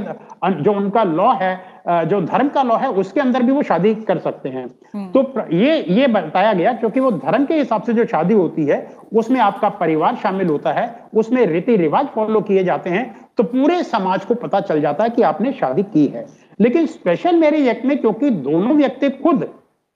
जो 0.63 0.73
उनका 0.73 1.03
लॉ 1.03 1.33
है 1.33 2.07
जो 2.07 2.21
धर्म 2.21 2.47
का 2.49 2.63
लॉ 2.63 2.77
है 2.77 2.89
उसके 2.91 3.19
अंदर 3.21 3.43
भी 3.43 3.51
वो 3.51 3.63
शादी 3.63 3.93
कर 3.95 4.17
सकते 4.19 4.49
हैं। 4.49 4.65
हम्म। 4.93 5.07
तो 5.11 5.45
ये 5.53 5.83
ये 5.89 6.07
बताया 6.07 6.53
गया 6.53 6.73
क्योंकि 6.73 6.99
वो 6.99 7.11
धर्म 7.11 7.45
के 7.45 7.57
हिसाब 7.57 7.83
से 7.83 7.93
जो 7.93 8.05
शादी 8.05 8.33
होती 8.33 8.65
है 8.65 8.87
उसमें 9.13 9.39
आपका 9.41 9.69
परिवार 9.75 10.15
शामिल 10.15 10.47
होता 10.47 10.71
है 10.73 10.87
उसमें 11.13 11.45
रीति 11.45 11.75
रिवाज 11.77 12.07
फॉलो 12.15 12.41
किए 12.41 12.63
जाते 12.63 12.89
हैं 12.89 13.05
तो 13.37 13.43
पूरे 13.43 13.83
समाज 13.83 14.25
को 14.25 14.35
पता 14.35 14.59
चल 14.61 14.81
जाता 14.81 15.03
है 15.03 15.09
कि 15.09 15.21
आपने 15.21 15.51
शादी 15.53 15.83
की 15.83 16.05
है। 16.07 16.25
लेकिन 16.59 16.85
स्पेशल 16.87 17.35
मैरिज 17.35 17.67
एक्ट 17.67 17.85
में 17.85 17.97
क्योंकि 17.97 18.29
दोनों 18.29 18.75
व्यक्ति 18.75 19.09
खुद 19.09 19.47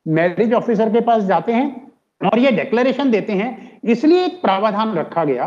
मैरिज 0.06 0.54
ऑफिसर 0.54 0.90
के 0.90 1.02
पास 1.02 1.24
जाते 1.24 1.52
हैं 1.52 1.89
और 2.22 2.40
ये 2.40 2.52
डिक्लेरेशन 2.52 3.12
देते 3.12 3.34
हैं 3.34 3.80
इसलिए 3.84 4.26
एक 4.26 4.42
प्रावधान 4.42 4.94
रखा 4.94 5.24
गया 5.26 5.46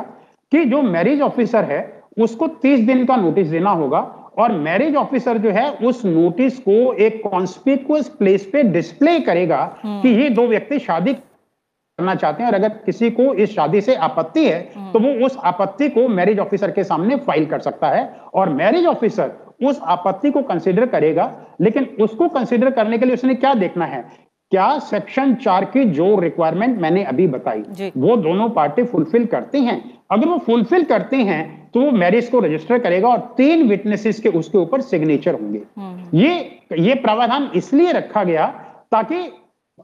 कि 0.52 0.64
जो 0.64 0.82
मैरिज 0.82 1.20
ऑफिसर 1.20 1.64
है 1.64 1.80
उसको 2.20 2.46
30 2.64 2.86
दिन 2.86 3.04
का 3.06 3.16
नोटिस 3.16 3.46
देना 3.48 3.70
होगा 3.70 4.00
और 4.38 4.52
मैरिज 4.52 4.96
ऑफिसर 4.96 5.38
जो 5.38 5.50
है 5.50 5.70
उस 5.82 6.04
नोटिस 6.04 6.58
को 6.58 6.92
एक 6.94 7.22
कॉन्स्पिकुअस 7.22 8.08
प्लेस 8.08 8.48
पे 8.52 8.62
डिस्प्ले 8.62 9.18
करेगा 9.20 9.64
कि 9.84 10.08
ये 10.22 10.28
दो 10.30 10.46
व्यक्ति 10.46 10.78
शादी 10.78 11.14
करना 11.14 12.14
चाहते 12.14 12.42
हैं 12.42 12.50
और 12.50 12.54
अगर 12.54 12.68
किसी 12.68 13.10
को 13.10 13.32
इस 13.34 13.54
शादी 13.54 13.80
से 13.80 13.94
आपत्ति 13.94 14.46
है 14.48 14.60
तो 14.92 14.98
वो 14.98 15.26
उस 15.26 15.36
आपत्ति 15.44 15.88
को 15.88 16.08
मैरिज 16.08 16.38
ऑफिसर 16.38 16.70
के 16.70 16.84
सामने 16.84 17.16
फ़ाइल 17.16 17.46
कर 17.46 17.60
सकता 17.60 17.88
है 17.88 18.04
और 18.34 18.48
मैरिज 18.48 18.86
ऑफिसर 18.86 19.32
उस 19.62 19.80
आपत्ति 19.86 20.30
को 20.30 20.42
कंसिडर 20.42 20.86
करेगा 20.86 21.30
लेकिन 21.60 21.84
उसको 22.00 22.28
कंसिडर 22.28 22.70
करने 22.70 22.98
के 22.98 23.04
लिए 23.04 23.14
उसने 23.14 23.34
क्या 23.34 23.54
देखना 23.54 23.84
है? 23.84 24.04
क्या 24.52 24.78
सेक्शन 24.80 25.34
चार 25.34 25.64
की 25.64 25.84
जो 25.90 26.06
रिक्वायरमेंट 26.20 26.78
मैंने 26.80 27.02
अभी 27.04 27.26
बताई 27.26 27.90
वो 27.96 28.16
दोनों 28.18 28.48
पार्टी 28.50 28.82
फुलफिल 28.84 29.24
करते 29.26 29.58
हैं। 29.58 29.76
अगर 30.10 30.28
वो 30.28 30.36
फुलफिल 30.38 30.84
करते 30.84 31.16
हैं 31.16 31.70
तो 31.74 31.80
वो 31.80 31.90
मैरिज 31.92 32.28
को 32.28 32.40
रजिस्टर 32.40 32.78
करेगा 32.78 33.08
और 33.08 33.18
तीन 33.36 33.68
विटनेसेस 33.68 34.20
के 34.20 34.28
उसके 34.30 34.58
ऊपर 34.58 34.80
सिग्नेचर 34.82 35.34
होंगे। 35.34 35.60
हम्म। 35.78 36.18
ये 36.18 36.34
ये 36.78 36.94
प्रावधान 36.96 37.50
इसलिए 37.54 37.92
रखा 37.92 38.24
गया 38.24 38.46
ताकि 38.92 39.22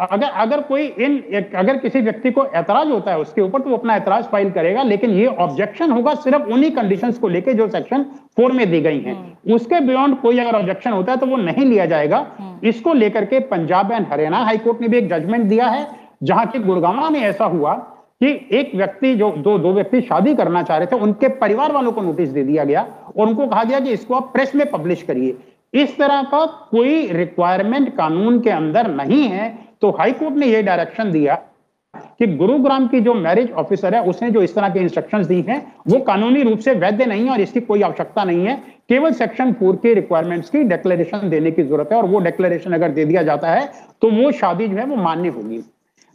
अगर 0.00 0.26
अगर 0.36 0.60
कोई 0.62 0.86
इन 0.98 1.18
अगर 1.54 1.76
किसी 1.78 2.00
व्यक्ति 2.00 2.30
को 2.30 2.44
ऐतराज 2.54 2.90
होता 2.90 3.10
है 3.10 3.18
उसके 3.18 3.40
ऊपर 3.40 3.60
तो 3.60 3.70
वो 3.70 3.76
अपना 3.76 3.94
ऐतराज 3.96 4.24
फ़ाइल 4.24 4.50
करेगा 4.50 4.82
लेकिन 4.84 5.10
ये 5.12 5.26
ऑब्जेक्शन 5.38 5.90
होगा 5.90 6.14
सिर्फ़ 6.16 6.42
उन्हीं 6.48 6.70
कंडीशंस 6.72 7.18
को 7.18 7.28
लेके 7.28 7.54
जो 7.54 7.68
सेक्शन 7.68 8.02
फोर 8.36 8.52
में 8.52 8.70
दी 8.70 8.80
गई 8.80 9.00
हैं 9.00 9.14
हम्म। 9.14 9.54
उसके 9.54 9.80
बियॉन्ड 9.82 10.20
कोई 10.20 10.38
अगर 10.38 10.58
ऑब्जेक्शन 10.58 10.92
होता 10.92 11.12
है 11.12 11.18
तो 11.18 11.26
वो 11.26 11.36
नहीं 11.38 11.64
लिया 11.64 11.86
जाएगा 11.86 12.26
हम्म। 12.38 12.68
इसको 12.68 12.92
लेकर 12.94 13.24
के 13.24 13.40
पंजाब 13.48 13.92
एंड 13.92 14.06
हरियाणा 14.12 14.44
हाईकोर्ट 14.44 14.80
ने 14.80 14.88
भी 14.88 14.98
एक 14.98 15.08
जजमेंट 15.10 15.46
दिया 15.46 15.66
है 15.68 15.86
जहाँ 16.22 16.46
की 16.46 16.58
गुड़गावा 16.60 17.10
में 17.10 17.20
ऐसा 17.22 17.44
हुआ 17.48 17.74
कि 18.22 18.28
एक 18.52 18.74
व्यक्ति 18.74 19.14
जो 19.16 19.30
दो 19.38 19.58
दो 19.58 19.72
व्यक्ति 19.72 20.00
शादी 20.02 20.34
करना 20.36 20.62
चाह 20.62 20.78
रहे 20.78 20.86
थे 20.86 20.96
उनके 21.00 21.28
परिवार 21.38 21.72
वालों 21.72 21.92
को 21.92 22.02
नोटिस 22.02 22.28
दे 22.30 22.42
दिया 22.44 22.64
गया 22.64 22.86
और 23.08 23.26
उनको 23.26 23.46
कहा 23.46 23.62
गया 23.64 23.80
कि 23.80 23.90
इसको 23.92 24.14
आप 24.14 24.30
प्रेस 24.32 24.54
में 24.54 24.70
पब्लिश 24.70 25.02
करिए 25.02 25.36
इस 25.74 25.96
तरह 25.98 26.22
का 26.24 26.44
कोई 26.70 27.06
रिक्वायरमेंट 27.12 27.88
कानून 27.96 28.40
के 28.40 28.50
अंदर 28.50 28.86
नहीं 28.92 29.22
है 29.28 29.46
तो 29.82 29.90
हाईकोर्ट 29.90 30.36
ने 30.36 30.46
यह 30.46 30.62
डायरेक्शन 30.62 31.10
दिया 31.12 31.34
कि 31.94 32.26
गुरुग्राम 32.36 32.86
की 32.88 33.00
जो 33.00 33.14
मैरिज 33.16 33.50
ऑफिसर 33.52 33.94
है 33.94 34.02
उसने 34.04 34.30
जो 34.30 34.42
इस 34.42 34.54
तरह 34.54 34.68
के 34.68 34.80
इंस्ट्रक्शंस 34.80 35.26
दी 35.26 35.40
हैं 35.48 35.60
वो 35.88 35.98
कानूनी 36.00 36.42
रूप 36.42 36.58
से 36.58 36.72
वैध 36.74 37.02
नहीं 37.02 37.24
है 37.24 37.30
और 37.30 37.40
इसकी 37.40 37.60
कोई 37.62 37.82
आवश्यकता 37.82 38.24
नहीं 38.24 38.46
है। 38.46 38.56
केवल 38.88 39.12
सेक्शन 39.12 39.52
फोर 39.52 39.76
के 39.76 39.94
रिक्वायरमेंट्स 39.94 40.50
की 40.50 40.62
डिक्लेरेशन 40.64 41.28
देने 41.30 41.50
की 41.50 41.62
ज़रूरत 41.62 41.88
है 41.92 41.98
और 41.98 42.06
वो 42.06 42.20
डिक्लेरेशन 42.20 42.72
अगर 42.72 42.90
दे 42.90 43.04
दिया 43.04 43.22
जाता 43.22 43.50
है 43.50 43.66
तो 44.02 44.10
वो 44.12 44.30
शादी 44.32 44.68
जो 44.68 44.76
है 44.76 44.84
वो 44.86 44.96
मान्य 44.98 45.28
होगी। 45.28 45.62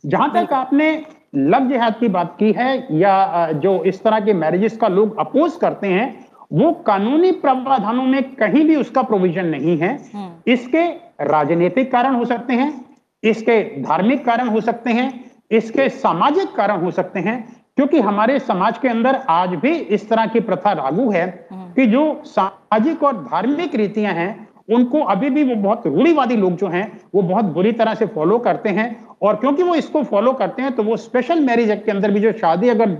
जहाँ 0.04 0.32
तक 0.34 0.54
आपने 0.54 0.92
लव 1.36 1.68
जिहाद 1.70 1.96
की 2.00 2.08
बात 2.10 2.36
की 2.40 2.52
है 2.52 2.72
या 2.94 3.52
जो 3.56 3.84
इस 3.84 4.04
तरह 4.04 4.20
के 4.20 4.34
मैरिजेस 4.36 4.78
का 4.78 4.88
लोग 4.90 5.18
अपोज 5.20 5.56
करते 5.62 5.88
हैं 5.88 6.08
वो 6.54 6.72
कानूनी 6.88 7.32
प्रावधानों 7.42 8.04
में 8.06 8.24
कहीं 8.36 8.64
भी 8.66 8.76
उसका 8.76 9.02
प्रोविज़न 9.04 9.46
नहीं 9.48 9.78
है। 9.78 9.98
हम्म। 10.14 10.52
इसके 10.52 10.88
राजनीतिक 11.26 11.92
कारण 11.92 12.16
हो 12.16 12.26
सकते 12.26 12.54
हैं 12.54 12.74
इसके 13.24 13.62
धार्मिक 13.82 14.26
कारण 14.26 14.48
हो 14.48 14.62
सकते 14.62 14.92
हैं 14.92 15.10
इसके 15.52 15.90
सामाजिक 15.90 16.56
कारण 16.56 16.82
हो 16.82 16.92
सकते 16.92 17.20
हैं 17.20 17.38
क्योंकि 17.78 18.00
हमारे 18.02 18.40
समाज 18.42 18.78
के 18.78 18.88
अंदर 18.88 19.16
आज 19.30 19.50
भी 19.58 19.74
इस 19.92 20.10
तरह 20.10 20.26
की 20.26 20.40
प्रथा 20.42 20.74
लागू 20.74 21.10
है 21.12 21.26
हम्म। 21.52 21.72
कि 21.74 21.86
जो 21.86 22.04
सामाजिक 22.26 23.04
और 23.04 23.24
धार्मिक 23.24 23.76
रीतियाँ 23.76 24.14
हैं 24.14 24.32
उनको 24.70 25.00
अभी 25.06 25.30
भी 25.30 25.44
वो 25.44 25.56
बहुत 25.58 25.88
रूढ़ीवादी 25.88 26.36
लोग 26.36 26.56
जो 26.56 26.68
हैं 26.68 26.86
वो 27.16 27.22
बहुत 27.24 27.46
बुरी 27.54 27.72
तरह 27.72 27.94
से 27.94 28.06
फॉलो 28.08 28.38
करते 28.40 28.70
हैं 28.72 28.88
और 29.22 29.36
क्योंकि 29.36 29.64
वो 29.64 29.76
इसको 29.76 30.04
फॉलो 30.04 30.34
करते 30.34 30.62
हैं 30.62 30.72
तो 30.76 30.84
वो 30.84 30.98
स्पेशल 31.00 31.40
मैरिज 31.40 31.72
एक्ट 31.72 31.86
के 31.86 31.92
अंदर 31.92 32.12
भी 32.12 32.20
जो 32.20 32.32
शादी 32.34 32.70
अगर 32.70 32.98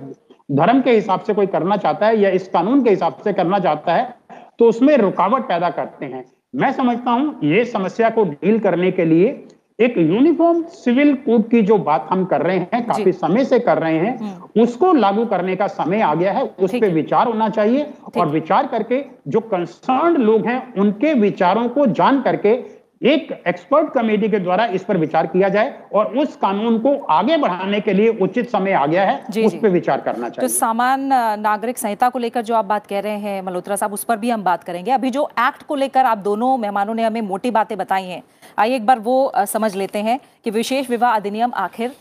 धर्म 0.52 0.82
के 0.82 0.92
हिसाब 0.92 1.22
से 1.22 1.34
कोई 1.34 1.46
करना 1.48 1.78
चाहता 1.78 2.08
है 2.08 2.20
या 2.20 2.30
इस 2.32 2.48
कानून 2.48 2.84
के 2.84 2.90
हिसाब 2.90 3.18
से 3.24 3.34
करना 3.34 3.60
चाहता 3.60 3.94
है 3.94 4.14
तो 4.60 4.68
उसमें 4.70 4.96
रुकावट 4.98 5.48
पैदा 5.48 5.70
करते 5.72 6.06
हैं 6.06 6.24
मैं 6.56 6.72
समझता 6.72 7.12
हूँ 7.12 7.40
ये 7.44 7.64
समस्या 7.66 8.10
को 8.10 8.24
डील 8.26 8.60
करने 8.60 8.92
के 8.92 9.06
लिए 9.06 9.32
एक 9.80 9.98
यूनिफॉर्म 9.98 10.62
सिविल 10.74 11.14
कोड 11.18 11.50
की 11.50 11.62
जो 11.62 11.78
बात 11.80 12.08
हम 12.12 12.24
कर 12.26 12.42
रहे 12.42 12.58
हैं 12.58 12.86
काफ़ी 12.86 13.12
समय 13.12 13.46
से 13.46 13.60
कर 13.60 13.78
रहे 13.78 13.98
हैं 13.98 14.18
हम्म। 14.18 14.62
उसको 14.62 14.92
लागू 14.94 15.26
करने 15.26 15.56
का 15.56 15.68
समय 15.70 16.02
आ 16.02 16.14
गया 16.16 16.32
है 16.32 16.44
उस 16.60 16.72
पर 16.74 16.90
विचार 16.90 17.28
होना 17.28 17.50
चाहिए 17.50 17.88
और 18.18 18.28
विचार 18.30 18.68
करके 18.68 19.04
जो 19.28 19.40
कंसर्न 19.48 20.22
लोग 20.22 20.46
हैं 20.46 20.62
उनके 20.76 21.14
विचारों 21.16 21.68
को 21.70 21.86
जान 21.94 22.22
करके 22.22 22.56
एक 23.04 23.32
एक्सपर्ट 23.48 23.92
कमेटी 23.94 24.28
के 24.30 24.40
द्वारा 24.40 24.66
इस 24.68 24.84
पर 24.84 24.98
विचार 24.98 25.28
किया 25.28 25.50
जाए 25.50 25.74
और 25.94 26.18
उस 26.18 26.36
कानून 26.36 26.78
को 26.80 26.96
आगे 27.12 27.38
बढ़ाने 27.38 27.80
के 27.82 27.94
लिए 27.94 28.10
उचित 28.18 28.50
समय 28.50 28.74
आ 28.74 28.86
गया 28.86 29.04
है 29.06 29.24
जी, 29.30 29.44
उस 29.46 29.56
पर 29.56 29.70
विचार 29.70 30.02
करना 30.02 30.30
तो 30.30 30.36
चाहिए। 30.36 30.48
तो 30.48 30.54
सामान 30.54 31.02
नागरिक 31.40 31.78
संहिता 31.78 32.10
को 32.10 32.20
लेकर 32.20 32.42
जो 32.42 32.56
आप 32.56 32.66
बात 32.66 32.88
कह 32.88 33.00
रहे 33.00 33.18
हैं 33.20 33.42
मल्होत्रा 33.42 33.76
साहब 33.76 33.94
उस 33.94 34.04
पर 34.04 34.18
भी 34.18 34.30
हम 34.30 34.44
बात 34.44 34.64
करेंगे। 34.64 34.92
अभी 34.92 35.10
जो 35.10 35.28
एक्ट 35.40 35.64
को 35.64 35.76
लेकर 35.76 36.06
आप 36.06 36.18
दोनों 36.20 36.58
मेहमानों 36.58 36.94
ने 36.94 37.04
हमें 37.04 37.22
मोटी 37.24 37.52
बातें 37.52 37.78
बताई 37.78 38.06
हैं 38.06 38.22
आइए 38.60 38.76
एक 38.76 38.86
बार 38.86 39.00
वो 39.02 39.32
समझ 39.48 39.76
लेते 39.76 40.00
हैं 40.00 40.20
कि 40.46 40.52
विशेष 40.52 40.90
विवाह 40.90 41.16
अधिनियम 41.16 41.54
आखिर 41.56 41.92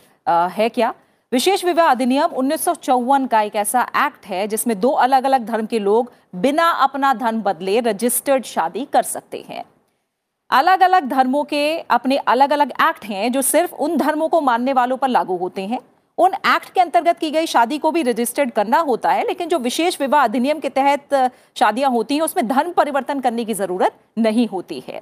है 0.51 0.69
क्या? 0.69 0.93
विशेष 1.31 1.65
विवाह 1.65 1.87
अधिनियम 1.87 2.33
उन्नीस 2.37 2.63
सौ 2.65 2.73
चौवन 2.75 3.25
का 3.25 3.41
एक 3.41 3.55
ऐसा 3.55 3.81
एक्ट 3.97 4.25
है 4.27 4.47
जिसमें 4.47 4.79
दो 4.79 4.89
अलग 5.01 5.23
अलग 5.23 5.45
धर्म 5.45 5.65
के 5.65 5.79
लोग 5.81 6.11
बिना 6.37 6.69
अपना 6.83 7.13
धन 7.15 7.41
बदले 7.41 7.79
रजिस्टर्ड 7.81 8.43
शादी 8.45 8.87
कर 8.93 9.03
सकते 9.03 9.43
हैं। 9.49 9.63
अलग 10.49 10.81
अलग 10.81 11.07
धर्मों 11.09 11.43
के 11.43 11.79
अपने 11.79 12.17
अलग 12.17 12.51
अलग 12.51 12.71
एक्ट 12.81 13.05
हैं 13.05 13.31
जो 13.31 13.41
सिर्फ़ 13.41 13.73
उन 13.75 13.97
धर्मों 13.97 14.27
को 14.29 14.41
मानने 14.41 14.73
वालों 14.73 14.97
पर 14.97 15.07
लागू 15.07 15.37
होते 15.37 15.61
हैं। 15.61 15.79
उन 16.17 16.33
एक्ट 16.33 16.69
के 16.69 16.81
अंतर्गत 16.81 17.17
की 17.19 17.31
गई 17.31 17.45
शादी 17.45 17.77
को 17.77 17.91
भी 17.91 18.01
रजिस्टर्ड 18.03 18.51
करना 18.51 18.79
होता 18.79 19.11
है, 19.11 19.25
लेकिन 19.27 19.49
जो 19.49 19.59
विशेष 19.59 19.99
विवाह 20.01 20.23
अधिनियम 20.23 20.59
के 20.59 20.69
तहत 20.69 21.31
शादियाँ 21.55 21.89
होती 21.91 22.15
हैं, 22.15 22.21
उसमें 22.21 22.47
धर्म 22.47 22.71
परिवर्तन 22.71 23.19
करने 23.19 23.45
की 23.45 23.53
ज़रूरत 23.53 23.95
नहीं 24.19 24.47
होती 24.47 24.83
है। 24.87 25.01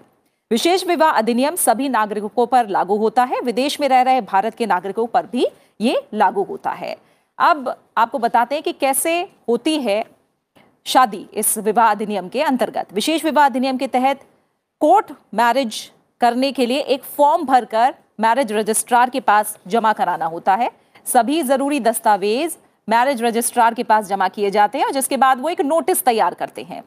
विशेष 0.51 0.85
विवाह 0.87 1.11
अधिनियम 1.11 1.55
सभी 1.55 1.89
नागरिकों 1.89 2.45
पर 2.47 2.67
लागू 2.69 2.97
होता 2.97 3.23
है, 3.23 3.41
विदेश 3.41 3.79
में 3.81 3.87
रह 3.89 4.01
रहे 4.01 4.21
भारत 4.23 4.55
के 4.55 4.65
नागरिकों 4.65 5.07
पर 5.07 5.25
भी 5.25 5.45
ये 5.81 6.01
लागू 6.13 6.43
होता 6.43 6.71
है। 6.71 6.95
अब 7.37 7.75
आपको 7.97 8.19
बताते 8.19 8.55
हैं 8.55 8.63
कि 8.63 8.71
कैसे 8.71 9.19
होती 9.49 9.77
है 9.79 10.03
शादी 10.85 11.25
इस 11.33 11.57
विवाह 11.59 11.91
अधिनियम 11.91 12.27
के 12.29 12.41
अंतर्गत। 12.43 12.93
विशेष 12.93 13.23
विवाह 13.25 13.45
अधिनियम 13.45 13.77
के 13.77 13.87
तहत 13.89 14.19
कोर्ट 14.81 15.11
मैरिज 15.33 15.75
करने 16.21 16.51
के 16.51 16.65
लिए 16.65 16.79
एक 16.83 17.03
फॉर्म 17.17 17.43
भरकर 17.45 17.93
मैरिज 18.19 18.51
रजिस्ट्रार 18.51 19.09
के 19.09 19.19
पास 19.19 19.57
जमा 19.67 19.91
कराना 19.93 20.25
होता 20.25 20.53
है। 20.55 20.69
सभी 21.07 21.41
ज़रूरी 21.43 21.79
दस्तावेज़ 21.79 22.55
मैरिज 22.87 23.21
रजिस्ट्रार 23.23 23.73
के 23.73 23.83
पास 23.83 24.07
जमा 24.07 24.27
किए 24.27 24.49
जाते 24.51 24.77
हैं 24.77 24.85
और 24.85 24.91
जिसके 24.91 25.17
बाद 25.17 25.41
वो 25.41 25.49
एक 25.49 25.61
नोटिस 25.61 26.03
तैयार 26.05 26.33
करते 26.33 26.63
हैं। 26.63 26.83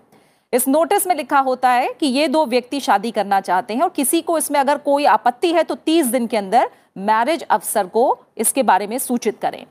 इस 0.52 0.66
नोटिस 0.68 1.06
में 1.06 1.14
लिखा 1.14 1.38
होता 1.40 1.70
है 1.70 1.92
कि 2.00 2.06
ये 2.06 2.26
दो 2.28 2.44
व्यक्ति 2.46 2.80
शादी 2.80 3.10
करना 3.10 3.40
चाहते 3.40 3.74
हैं 3.74 3.82
और 3.82 3.90
किसी 3.90 4.20
को 4.20 4.38
इसमें 4.38 4.58
अगर 4.60 4.78
कोई 4.80 5.04
आपत्ति 5.04 5.52
है 5.52 5.62
तो 5.62 5.74
30 5.76 6.06
दिन 6.06 6.26
के 6.26 6.36
अंदर 6.36 6.70
मैरिज 6.98 7.42
अफसर 7.42 7.86
को 7.86 8.06
इसके 8.36 8.62
बारे 8.62 8.86
में 8.86 8.98
सूचित 8.98 9.38
करें। 9.40 9.64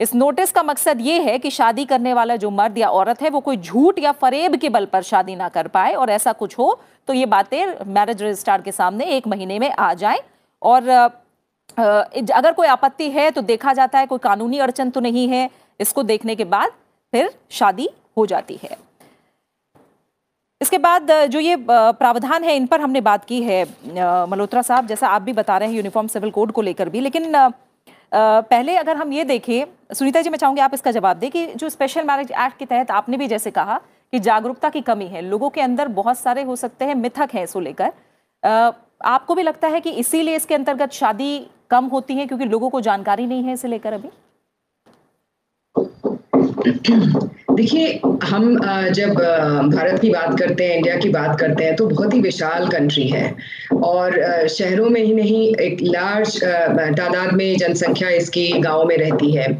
इस 0.00 0.14
नोटिस 0.14 0.52
का 0.52 0.62
मकसद 0.62 1.00
ये 1.00 1.20
है 1.22 1.38
कि 1.38 1.50
शादी 1.50 1.84
करने 1.84 2.12
वाला 2.14 2.36
जो 2.36 2.50
मर्द 2.50 2.78
या 2.78 2.88
औरत 2.90 3.22
है, 3.22 3.30
वो 3.30 3.40
कोई 3.40 3.56
झूठ 3.56 3.98
या 3.98 4.12
फरेब 4.12 4.56
के 4.56 4.68
बल 4.68 4.86
पर 4.86 5.02
शादी 5.02 5.36
ना 5.36 5.48
कर 5.48 5.68
पाए 5.68 5.92
और 5.94 6.10
ऐसा 6.10 6.32
कुछ 6.34 6.58
हो 6.58 6.78
तो 7.08 7.12
ये 7.12 7.26
बातें 7.26 7.84
मैरिज 7.86 8.22
रजिस्ट्रार 8.22 8.62
के 8.62 8.72
सामने 8.72 9.04
एक 9.06 9.26
महीने 9.28 9.58
में 9.58 9.70
आ 9.70 9.92
जाए। 9.94 10.22
और 10.62 10.88
अगर 11.78 12.52
कोई 12.52 12.66
आपत्ति 12.68 13.10
है 13.10 13.30
तो 13.30 13.42
देखा 13.42 13.72
जाता 13.72 13.98
है, 13.98 14.06
कोई 14.06 14.18
कानूनी 14.18 14.58
अड़चन 14.58 14.90
तो 14.90 15.00
नहीं 15.00 15.28
है, 15.28 15.48
इसको 15.80 16.02
देखने 16.04 16.34
के 16.34 16.44
बाद 16.46 16.72
फिर 17.12 17.30
शादी 17.50 17.88
हो 18.16 18.26
जाती 18.26 18.58
है। 18.62 18.76
इसके 20.60 20.78
बाद 20.78 21.10
जो 21.30 21.40
ये 21.40 21.56
प्रावधान 21.68 22.44
है, 22.44 22.56
इन 22.56 22.66
पर 22.66 22.80
हमने 22.80 23.00
बात 23.02 23.24
की 23.24 23.42
है 23.42 23.64
मल्होत्रा 24.26 24.62
साहब, 24.62 24.86
जैसा 24.86 25.08
आप 25.08 25.22
भी 25.22 25.32
बता 25.34 25.58
रहे 25.58 25.68
हैं 25.68 25.76
यूनिफॉर्म 25.76 26.06
सिविल 26.08 26.30
कोड 26.30 26.52
को 26.52 26.62
लेकर 26.62 26.88
भी, 26.88 27.00
लेकिन 27.00 27.34
पहले 28.14 28.76
अगर 28.76 28.96
हम 28.96 29.12
ये 29.12 29.24
देखें, 29.24 29.64
सुनीता 29.94 30.20
जी, 30.22 30.30
मैं 30.30 30.38
चाहूँगी 30.38 30.60
आप 30.60 30.74
इसका 30.74 30.90
जवाब 30.90 31.16
दें 31.18 31.30
कि 31.30 31.46
जो 31.46 31.68
स्पेशल 31.68 32.04
मैरिज 32.04 32.30
एक्ट 32.32 32.58
के 32.58 32.64
तहत 32.64 32.90
आपने 32.90 33.16
भी 33.16 33.26
जैसे 33.28 33.50
कहा 33.50 33.80
कि 34.12 34.18
जागरूकता 34.20 34.68
की 34.68 34.80
कमी 34.82 35.06
है, 35.06 35.22
लोगों 35.22 35.50
के 35.50 35.60
अंदर 35.60 35.88
बहुत 35.90 36.18
सारे 36.18 36.42
हो 36.42 36.56
सकते 36.56 36.84
हैं 36.84 36.94
मिथक 36.94 37.34
हैं 37.34 37.44
इसको 37.44 37.60
लेकर। 37.60 37.92
आपको 39.04 39.34
भी 39.34 39.42
लगता 39.42 39.68
है 39.68 39.80
कि 39.80 39.90
इसीलिए 39.92 40.36
इसके 40.36 40.54
अंतर्गत 40.54 40.92
शादी 40.92 41.46
कम 41.70 41.84
होती 41.86 42.14
है 42.14 42.26
क्योंकि 42.26 42.44
लोगों 42.44 42.70
को 42.70 42.80
जानकारी 42.80 43.26
नहीं 43.26 43.42
है 43.44 43.52
इसे 43.52 43.68
लेकर 43.68 43.92
अभी? 43.92 44.10
देखिए 47.56 48.00
हम 48.24 48.58
जब 48.92 49.14
भारत 49.74 50.00
की 50.00 50.08
बात 50.10 50.38
करते 50.38 50.64
हैं 50.64 50.76
इंडिया 50.76 50.96
की 50.96 51.08
बात 51.08 51.38
करते 51.40 51.64
हैं 51.64 51.74
तो 51.76 51.86
बहुत 51.86 52.14
ही 52.14 52.20
विशाल 52.20 52.66
कंट्री 52.68 53.06
है। 53.08 53.34
और 53.74 54.46
शहरों 54.48 54.88
में 54.90 55.00
ही 55.00 55.14
नहीं 55.14 55.54
एक 55.56 55.82
लार्ज 55.82 56.38
तादाद 56.44 57.32
में 57.32 57.56
जनसंख्या 57.56 58.08
इसकी 58.10 58.48
गाँव 58.60 58.84
में 58.84 58.96
रहती 58.96 59.30
है। 59.32 59.52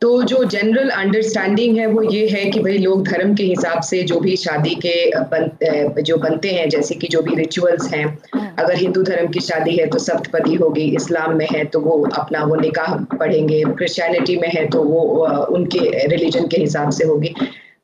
तो 0.00 0.22
जो 0.22 0.42
जनरल 0.44 0.88
अंडरस्टैंडिंग 0.90 1.78
है 1.78 1.86
वो 1.86 2.02
ये 2.02 2.26
है 2.28 2.44
कि 2.50 2.60
भाई 2.60 2.78
लोग 2.78 3.06
धर्म 3.08 3.34
के 3.34 3.44
हिसाब 3.44 3.80
से 3.82 4.02
जो 4.02 4.20
भी 4.20 4.36
शादी 4.36 4.74
के 4.86 4.94
बन, 5.32 5.50
जो 6.02 6.16
बनते 6.16 6.50
हैं 6.50 6.68
जैसे 6.68 6.94
कि 6.94 7.08
जो 7.08 7.22
भी 7.22 7.34
रिचुअल्स 7.34 7.92
हैं 7.94 8.06
अगर 8.60 8.76
हिंदू 8.76 9.02
धर्म 9.02 9.28
की 9.32 9.40
शादी 9.40 9.76
है 9.76 9.86
तो 9.86 9.98
सप्तपदी 9.98 10.54
होगी, 10.54 10.84
इस्लाम 10.96 11.36
में 11.36 11.46
है 11.52 11.64
तो 11.64 11.80
वो 11.80 11.92
अपना 12.14 12.44
वो 12.44 12.56
निकाह 12.56 12.94
पढ़ेंगे 13.16 13.62
क्रिश्चियनिटी 13.78 14.36
में 14.36 14.48
है 14.48 14.66
तो 14.68 14.82
वो 14.84 15.26
उनके 15.56 16.06
रिलीजन 16.08 16.46
के 16.46 16.60
हिसाब 16.60 16.90
से 16.90 17.04
होगी। 17.04 17.34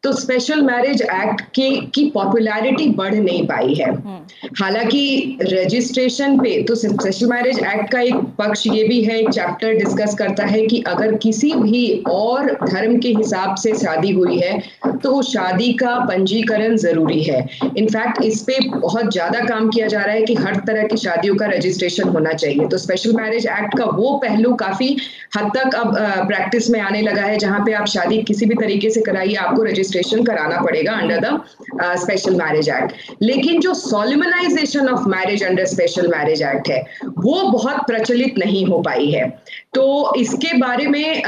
तो 0.07 0.11
स्पेशल 0.13 0.61
मैरिज 0.63 1.01
एक्ट 1.03 1.41
के 1.55 1.71
की 1.95 2.05
पॉपुलैरिटी 2.11 2.89
बढ़ 2.97 3.15
नहीं 3.15 3.47
पाई 3.47 3.75
है। 3.75 3.91
हम्म। 3.91 4.53
हालाँकि 4.61 5.39
रजिस्ट्रेशन 5.43 6.39
पे 6.39 6.51
तो 6.63 6.75
स्पेशल 6.75 7.27
मैरिज 7.27 7.59
एक्ट 7.61 7.91
का 7.93 8.01
एक 8.01 8.15
पक्ष 8.39 8.67
ये 8.67 8.83
भी 8.89 9.03
है 9.05 9.19
एक 9.21 9.31
चैप्टर 9.31 9.73
डिस्कस 9.77 10.15
करता 10.19 10.45
है 10.47 10.61
कि 10.67 10.81
अगर 10.89 11.15
किसी 11.17 11.53
भी 11.55 11.81
और 12.09 12.53
धर्म 12.63 12.97
के 12.99 13.09
हिसाब 13.17 13.57
से 13.57 13.73
शादी 13.75 14.11
हुई 14.11 14.39
है 14.39 14.59
तो 15.03 15.23
शादी 15.23 15.73
का 15.73 15.95
पंजीकरण 16.05 16.77
ज़रूरी 16.77 17.23
है। 17.23 17.41
इनफैक्ट 17.77 18.23
इस 18.25 18.43
पे 18.43 18.59
बहुत 18.69 19.13
ज़्यादा 19.13 19.41
काम 19.47 19.69
किया 19.71 19.87
जा 19.87 20.01
रहा 20.01 20.15
है 20.15 20.23
कि 20.23 20.35
हर 20.37 20.61
तरह 20.67 20.87
की 20.87 20.97
शादियों 20.99 21.35
का 21.37 21.47
रजिस्ट्रेशन 21.47 22.09
होना 22.11 22.33
चाहिए। 22.35 22.69
तो 22.69 22.79
स्पेशल 22.79 23.17
मैरिज 23.17 23.47
एक्ट 23.49 23.79
का 23.79 23.85
वो 23.99 24.17
पहलू 24.25 24.55
काफ़ी 24.65 24.97
हद 25.37 25.51
तक 25.57 25.75
अब 25.75 25.95
प्रैक्टिस 26.29 26.71
में 26.71 26.81
आने 26.83 27.03
लगा 27.03 27.23
है 27.25 27.37
जहाँ 27.39 27.61
पे 27.67 27.73
आप 27.75 27.87
शादी 27.89 28.23
किसी 28.23 28.47
भी 28.47 28.55
तरीके 28.57 28.91
से 28.91 29.01
कराइए 29.03 29.35
आपको 29.37 29.63
रजिस्ट्रेशन 29.63 29.95
कराना 30.03 30.61
पड़ेगा 30.61 30.93
under 30.93 31.21
the 31.21 31.41
special 31.83 32.35
marriage 32.35 32.69
act 32.69 32.93
लेकिन 33.23 33.61
जो 33.61 33.75
solemnization 33.75 34.89
of 34.89 35.09
marriage 35.09 35.43
under 35.43 35.65
special 35.65 36.09
marriage 36.09 36.43
act 36.43 36.69
है 36.69 36.87
वो 37.19 37.43
बहुत 37.43 37.77
प्रचलित 37.77 38.39
नहीं 38.39 38.67
हो 38.67 38.79
पाई 38.79 39.11
है 39.11 39.29
तो 39.75 40.15
इसके 40.17 40.57
बारे 40.59 40.87
में 40.87 41.23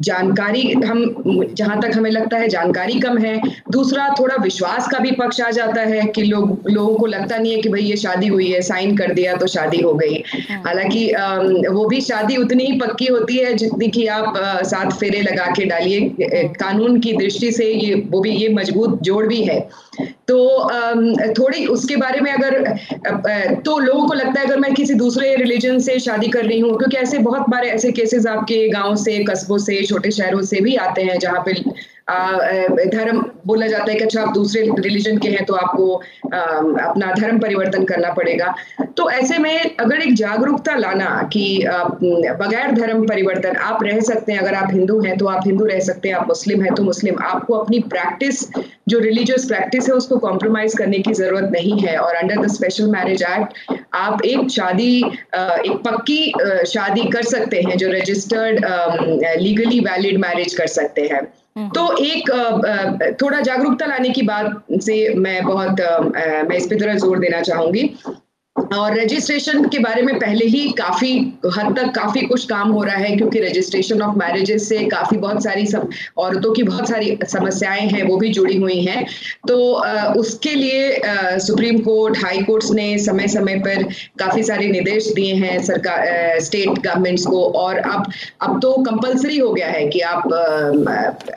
जानकारी 0.00 0.72
हम 0.72 1.14
जहाँ 1.54 1.80
तक 1.80 1.90
हमें 1.96 2.10
लगता 2.10 2.36
है 2.36 2.48
जानकारी 2.48 3.00
कम 3.00 3.18
है 3.18 3.40
दूसरा 3.70 4.14
थोड़ा 4.20 4.36
विश्वास 4.42 4.88
का 4.88 4.98
भी 4.98 5.10
पक्ष 5.10 5.40
आ 5.40 5.50
जाता 5.50 5.80
है 5.80 6.02
कि 6.04 6.22
लोग 6.22 6.70
लोगों 6.70 6.94
को 6.96 7.06
लगता 7.06 7.36
नहीं 7.36 7.52
है 7.52 7.60
कि 7.60 7.68
भाई 7.68 7.80
ये 7.80 7.96
शादी 7.96 8.26
हुई 8.26 8.50
है 8.50 8.62
साइन 8.62 8.96
कर 8.96 9.12
दिया 9.12 9.36
तो 9.36 9.46
शादी 9.46 9.80
हो 9.80 9.94
गई। 9.94 10.14
हालाँकि 10.50 11.12
वो 11.68 11.88
भी 11.88 12.00
शादी 12.00 12.36
उतनी 12.36 12.64
ही 12.64 12.78
पक्की 12.78 13.06
होती 13.06 13.36
है 13.36 13.54
जितनी 13.54 13.88
कि 13.88 14.06
आप 14.06 14.34
साथ 14.64 14.90
फेरे 14.90 15.20
लगा 15.22 15.46
के 15.46 15.64
डालिए 15.64 16.00
कानून 16.32 17.00
की 17.00 17.12
दृष्टि 17.12 17.51
से 17.52 17.72
ये, 17.72 17.94
वो 17.94 18.20
भी, 18.20 18.30
ये 18.30 18.48
मज़बूत 18.48 19.00
जोड़ 19.02 19.26
भी 19.26 19.42
है। 19.44 19.60
तो 20.28 20.36
थोड़ी 21.34 21.64
उसके 21.66 21.96
बारे 21.96 22.20
में 22.20 22.30
अगर 22.32 23.60
तो 23.64 23.78
लोगों 23.78 24.06
को 24.08 24.14
लगता 24.14 24.40
है 24.40 24.46
अगर 24.46 24.58
मैं 24.58 24.72
किसी 24.74 24.94
दूसरे 24.94 25.34
रिलीजन 25.36 25.78
से 25.78 25.98
शादी 25.98 26.28
कर 26.28 26.44
रही 26.44 26.58
हूँ, 26.60 26.76
क्योंकि 26.78 26.96
ऐसे 26.96 27.18
बहुत 27.18 27.48
बार 27.48 27.64
ऐसे 27.64 27.92
केसेस 27.92 28.26
आपके 28.26 28.68
गाँव 28.68 28.96
से, 28.96 29.18
कस्बों 29.24 29.58
से, 29.58 29.82
छोटे 29.86 30.10
शहरों 30.10 30.42
से 30.42 30.60
भी 30.60 30.76
आते 30.78 31.02
हैं, 31.02 31.18
जहाँ 31.18 31.42
पे 31.46 31.54
धर्म 32.10 33.20
बोला 33.46 33.66
जाता 33.66 33.90
है 33.90 33.94
कि 33.94 34.04
अच्छा 34.04 34.22
आप 34.22 34.32
दूसरे 34.34 34.62
रिलीजन 34.78 35.18
के 35.18 35.28
हैं 35.28 35.44
तो 35.44 35.54
आपको 35.54 35.94
अपना 35.94 37.12
धर्म 37.12 37.38
परिवर्तन 37.38 37.84
करना 37.84 38.12
पड़ेगा। 38.12 38.54
तो 38.96 39.10
ऐसे 39.10 39.38
में 39.38 39.76
अगर 39.76 40.00
एक 40.02 40.14
जागरूकता 40.14 40.74
लाना 40.76 41.06
कि 41.32 41.44
बगैर 41.64 42.72
धर्म 42.72 43.06
परिवर्तन 43.06 43.56
आप 43.58 43.82
रह 43.84 44.00
सकते 44.02 44.32
हैं, 44.32 44.38
अगर 44.40 44.54
आप 44.54 44.72
हिंदू 44.72 45.00
हैं 45.00 45.16
तो 45.18 45.26
आप 45.26 45.42
हिंदू 45.46 45.64
रह 45.64 45.80
सकते 45.80 46.08
हैं, 46.08 46.16
आप 46.16 46.28
मुस्लिम 46.28 46.62
हैं 46.62 46.74
तो 46.74 46.82
मुस्लिम। 46.82 47.22
आपको 47.24 47.54
अपनी 47.54 47.78
प्रैक्टिस 47.90 48.46
जो 48.88 48.98
रिलीजियस 48.98 49.44
प्रैक्टिस 49.44 49.88
है 49.88 49.94
उसको 49.94 50.16
कॉम्प्रोमाइज 50.18 50.74
करने 50.78 50.98
की 50.98 51.12
ज़रूरत 51.14 51.50
नहीं 51.52 51.78
है। 51.80 51.96
और 51.98 52.14
under 52.14 52.44
the 52.44 52.52
special 52.52 52.86
marriage 52.90 53.22
act 53.22 53.78
आप 53.96 54.24
एक 54.24 54.50
शादी 54.50 54.96
एक 54.96 55.80
पक्की 55.84 56.32
शादी 56.68 57.08
कर 57.10 57.22
सकते 57.26 57.60
हैं 57.68 57.76
जो 57.78 57.90
रजिस्टर्ड 57.92 58.64
लीगली 59.40 59.80
वैलिड 59.80 60.18
मैरिज 60.20 60.54
कर 60.54 60.66
सकते 60.68 61.08
हैं। 61.12 61.22
तो 61.56 61.96
एक 61.98 62.30
थोड़ा 63.22 63.40
जागरूकता 63.40 63.86
लाने 63.86 64.08
की 64.10 64.22
बात 64.22 64.62
से 64.82 64.94
मैं 65.14 65.42
बहुत 65.44 65.80
मैं 66.48 66.56
इस 66.56 66.66
पर 66.66 66.80
थोड़ा 66.80 66.94
ज़ोर 66.94 67.18
देना 67.18 67.40
चाहूँगी। 67.42 67.82
और 68.72 68.98
रजिस्ट्रेशन 68.98 69.64
के 69.68 69.78
बारे 69.78 70.02
में 70.02 70.18
पहले 70.18 70.44
ही 70.46 70.68
काफ़ी 70.78 71.12
हद 71.56 71.74
तक 71.78 71.90
काफ़ी 71.94 72.20
कुछ 72.22 72.44
काम 72.46 72.70
हो 72.72 72.82
रहा 72.84 72.96
है, 72.96 73.16
क्योंकि 73.16 73.40
रजिस्ट्रेशन 73.40 74.02
ऑफ़ 74.02 74.16
मैरिजेस 74.18 74.68
से 74.68 74.78
काफ़ी 74.88 75.16
बहुत 75.18 75.42
सारी 75.44 75.66
सब 75.66 75.90
औरतों 76.18 76.52
की 76.52 76.62
बहुत 76.62 76.88
सारी 76.88 77.16
समस्याएँ 77.24 77.86
हैं, 77.88 78.02
वो 78.02 78.16
भी 78.16 78.28
जुड़ी 78.30 78.56
हुई 78.56 78.80
हैं। 78.82 79.04
तो 79.48 79.56
उसके 80.20 80.54
लिए 80.54 81.38
सुप्रीम 81.40 81.78
कोर्ट, 81.80 82.18
हाई 82.24 82.42
कोर्ट्स 82.42 82.70
ने 82.72 82.86
समय 82.98 83.28
समय 83.28 83.58
पर 83.58 83.82
काफ़ी 84.18 84.42
सारे 84.42 84.68
निर्देश 84.68 85.12
दिए 85.14 85.34
हैं 85.34 85.62
सरकार 85.62 86.40
स्टेट 86.40 86.68
गवर्नमेंट्स 86.68 87.26
को। 87.26 87.42
और 87.56 87.78
अब 87.78 88.10
अब 88.42 88.58
तो 88.62 88.72
कंपलसरी 88.82 89.38
हो 89.38 89.52
गया 89.52 89.68
है 89.68 89.86
कि 89.88 90.00
आप 90.02 90.32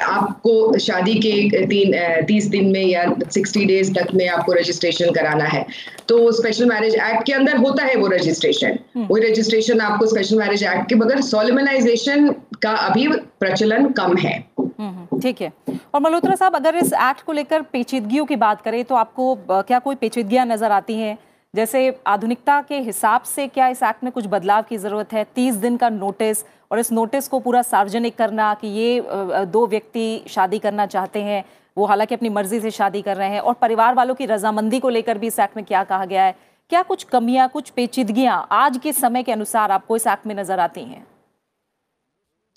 आपको 0.04 0.78
शादी 0.80 1.14
के 1.20 1.66
तीन 1.68 1.94
तीस 2.28 2.46
दिन 2.48 2.72
में 2.72 2.86
या 2.86 3.06
सिक्सटी 3.30 3.66
डेज़ 3.66 3.94
तक 3.94 4.14
में 4.16 4.28
आपको 4.30 4.54
रजिस्ट्रेशन 4.54 5.12
कराना 5.12 5.46
है। 5.46 5.66
तो 6.08 6.32
स्पेशल 6.32 6.66
मैरिज 6.66 6.96
एक्ट 6.96 7.25
के 7.26 7.34
अंदर 7.34 7.58
होता 7.58 7.84
है 7.84 7.96
वो 7.96 8.08
रजिस्ट्रेशन 8.08 8.78
हम्म। 8.96 9.06
वो 9.08 9.18
रजिस्ट्रेशन 9.24 9.82
आपको 9.82 10.06
स्पेशल 10.08 10.38
मैरिज 10.38 10.64
एक्ट 10.64 10.90
के 10.90 10.96
बगैर 10.96 11.22
सोलिमनाइजेशन 11.24 12.30
का 12.64 12.72
अभी 12.72 13.08
प्रचलन 13.40 13.90
कम 13.92 14.16
है। 14.18 14.38
हम्म, 14.60 14.88
हम्म, 14.88 15.20
ठीक 15.22 15.42
है। 15.42 15.52
और 15.94 16.02
मल्होत्रा 16.02 16.36
साहब 16.36 16.56
अगर 16.56 16.76
इस 16.76 16.94
एक्ट 16.94 17.22
को 17.26 17.32
लेकर 17.34 17.62
पेचीदगियों 17.74 18.26
की 18.26 18.36
बात 18.38 18.62
करें 18.62 18.84
तो 18.86 18.96
आपको 18.96 19.36
क्या 19.50 19.80
कोई 19.80 19.96
पेचीदगियाँ 19.96 20.46
नज़र 20.46 20.72
आती 20.72 20.94
हैं? 20.96 21.18
जैसे 21.54 21.98
आधुनिकता 22.08 22.60
के 22.62 22.80
हिसाब 22.82 23.22
से 23.26 23.48
क्या 23.50 23.68
इस 23.68 23.84
एक्ट 23.84 24.04
में 24.04 24.12
कुछ 24.14 24.26
बदलाव 24.28 24.64
की 24.70 24.78
ज़रूरत 24.78 25.14
है? 25.14 25.26
तीस 25.36 25.56
दिन 25.58 25.78
का 25.78 25.90
नोटिस 25.92 26.44
और 26.72 26.80
इस 26.80 26.92
नोटिस 26.92 27.28
को 27.28 27.40
पूरा 27.40 27.62
सार्वजनिक 27.64 28.16
करना 28.18 28.54
कि 28.62 28.68
ये 28.70 29.46
दो 29.48 29.66
व्यक्ति 29.68 30.24
शादी 30.30 30.60
करना 30.60 30.86
चाहते 30.88 31.22
हैं 31.22 31.44
वो 31.78 31.86
हालाँकि 31.86 32.16
अपनी 32.16 32.30
मर्ज़ी 32.30 32.60
से 32.60 32.72
शादी 32.72 33.02
कर 33.02 33.18
रहे 33.18 33.30
हैं 33.30 33.40
और 33.42 33.54
परिवार 33.62 33.94
वालों 33.96 34.16
की 34.16 34.26
रजामंदी 34.26 34.80
को 34.80 34.90
लेकर 34.90 35.18
भी 35.18 35.28
इस 35.28 35.40
एक्ट 35.40 35.56
में 35.58 35.66
क्या 35.66 35.84
कहा 35.84 36.06
गया 36.06 36.24
है? 36.24 36.36
क्या 36.70 36.82
कुछ 36.82 37.04
कमियाँ 37.04 37.48
कुछ 37.50 37.70
पेचीदगियाँ 37.70 38.48
आज 38.52 38.78
के 38.78 38.92
समय 38.94 39.24
के 39.24 39.32
अनुसार 39.32 39.72
आपको 39.72 39.96
इस 39.96 40.06
एक्ट 40.08 40.26
में 40.28 40.34
नज़र 40.36 40.60
आती 40.60 40.82
हैं? 40.82 41.06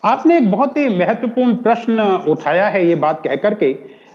आपने 0.05 0.37
एक 0.37 0.51
बहुत 0.51 0.77
ही 0.77 0.89
महत्वपूर्ण 0.99 1.57
प्रश्न 1.57 2.01
उठाया 2.29 2.69
है 2.69 2.87
ये 2.87 2.95
बात 2.95 3.21
कह 3.25 3.37
करके। 3.37 3.73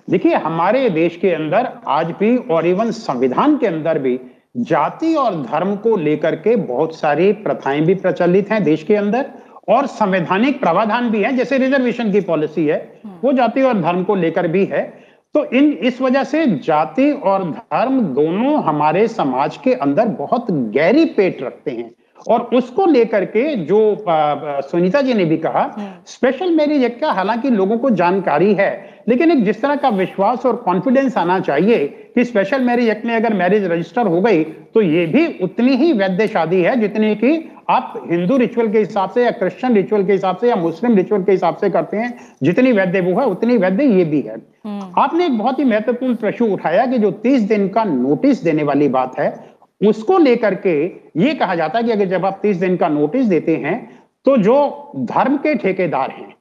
देखिए 0.10 0.36
हमारे 0.36 0.90
देश 0.90 1.18
के 1.18 1.34
अंदर 1.34 1.70
आज 1.88 2.12
भी 2.20 2.36
और 2.38 2.68
इवन 2.68 2.92
संविधान 2.92 3.58
के 3.58 3.68
अंदर 3.68 4.00
भी 4.00 4.20
जाति 4.58 5.14
और 5.16 5.42
धर्म 5.44 5.76
को 5.76 5.96
लेकर 5.98 6.36
के 6.38 6.56
बहुत 6.56 6.96
सारी 6.96 7.32
प्रथाएँ 7.46 7.82
भी 7.82 7.96
प्रचलित 7.96 8.52
हैं 8.52 8.64
देश 8.64 8.84
के 8.84 8.96
अंदर 8.96 9.32
और 9.70 9.88
संवैधानिक 9.88 10.60
प्रावधान 10.60 11.10
भी 11.12 11.24
है। 11.24 11.36
जैसे 11.38 11.58
रिजर्वेशन 11.58 12.12
की 12.12 12.22
पॉलिसी 12.24 12.66
है 12.66 13.02
वो 13.24 13.34
जाति 13.34 13.62
और 13.62 13.82
धर्म 13.82 14.04
को 14.04 14.16
लेकर 14.16 14.48
भी 14.48 14.66
है। 14.66 15.03
तो 15.36 15.44
इन 15.48 15.72
इस 15.84 16.02
वजह 16.02 16.24
से 16.24 16.46
जाति 16.58 17.12
और 17.12 17.44
धर्म 17.52 18.00
दोनों 18.16 18.62
हमारे 18.64 19.08
समाज 19.08 19.58
के 19.58 19.74
अंदर 19.76 20.08
बहुत 20.18 20.52
गहरी 20.52 21.06
पेट 21.06 21.42
रखते 21.44 21.72
हैं। 21.72 21.92
और 22.28 22.42
उसको 22.54 22.86
लेकर 22.86 23.26
के 23.26 23.56
जो 23.66 23.80
सुनीता 24.08 25.02
जी 25.02 25.14
ने 25.14 25.26
भी 25.26 25.38
कहा 25.38 25.64
स्पेशल 26.08 26.52
मैरिज 26.52 26.84
एक्ट 26.84 27.00
का 27.02 27.12
हालाँकि 27.12 27.50
लोगों 27.50 27.78
को 27.78 27.90
जानकारी 27.92 28.54
है 28.54 28.70
लेकिन 29.10 29.32
एक 29.32 29.44
जिस 29.46 29.62
तरह 29.62 29.76
का 29.76 29.90
विश्वास 29.90 30.46
और 30.46 30.56
कॉन्फिडेंस 30.56 31.18
आना 31.18 31.40
चाहिए 31.40 31.88
कि 32.16 32.24
स्पेशल 32.26 32.62
मैरिज 32.62 32.90
एक्ट 32.90 33.06
में 33.06 33.16
अगर 33.16 33.34
मैरिज 33.34 33.64
रजिस्टर 33.64 34.08
हो 34.08 34.22
गई 34.22 34.44
तो 34.44 34.82
ये 34.82 35.06
भी 35.06 35.26
उतनी 35.44 35.76
ही 35.76 35.92
वैध 35.94 36.26
शादी 36.26 36.62
है 36.62 36.76
जितनी 36.76 37.16
की 37.16 37.38
आप 37.70 37.94
हिंदू 38.12 38.38
रिचुअल 38.38 38.72
के 38.72 38.80
हिसाब 38.80 39.10
से 39.10 39.24
या 39.24 39.32
क्रिश्चियन 39.32 39.76
रिचुअल 39.76 40.04
के 40.06 40.14
हिसाब 40.14 40.38
से 40.38 40.50
या 40.50 40.56
मुस्लिम 40.56 40.96
रिचुअल 40.96 41.24
के 41.24 41.32
हिसाब 41.32 41.58
से 41.58 41.70
करते 41.70 41.98
हैं 41.98 42.14
जितनी 42.44 42.72
वैद्य 42.72 43.02
वो 43.02 43.20
है 43.20 43.26
उतनी 43.28 43.58
वैद्य 43.58 43.86
ये 43.88 44.04
भी 44.06 44.22
है 44.22 44.36
हम्म। 44.36 45.02
आपने 45.02 45.26
एक 45.26 45.38
बहुत 45.38 45.60
ही 45.60 45.66
महत्वपूर्ण 45.66 46.16
प्रश्न 46.16 46.52
उठाया 46.52 46.86
कि 46.86 47.00
जो 47.00 47.12
तीस 47.24 47.42
दिन 47.44 47.68
का 47.70 47.84
नोटिस 47.84 48.44
देने 48.44 48.64
वाली 48.64 48.88
बात 48.90 49.20
है 49.20 49.34
उसको 49.82 50.18
लेकर 50.18 50.56
के 50.58 50.76
ये 51.18 51.34
कहा 51.34 51.56
जाता 51.56 51.78
है 51.78 51.84
कि 51.84 51.92
अगर 51.92 52.06
जब 52.08 52.26
आप 52.26 52.40
तीस 52.44 52.58
दिन 52.58 52.78
का 52.78 52.88
नोटिस 52.90 53.26
देते 53.28 53.56
हैं 53.56 53.78
तो 54.26 54.38
जो 54.40 54.56
धर्म 54.98 55.38
के 55.38 55.56
ठेकेदार 55.56 56.12
हैं 56.12 56.34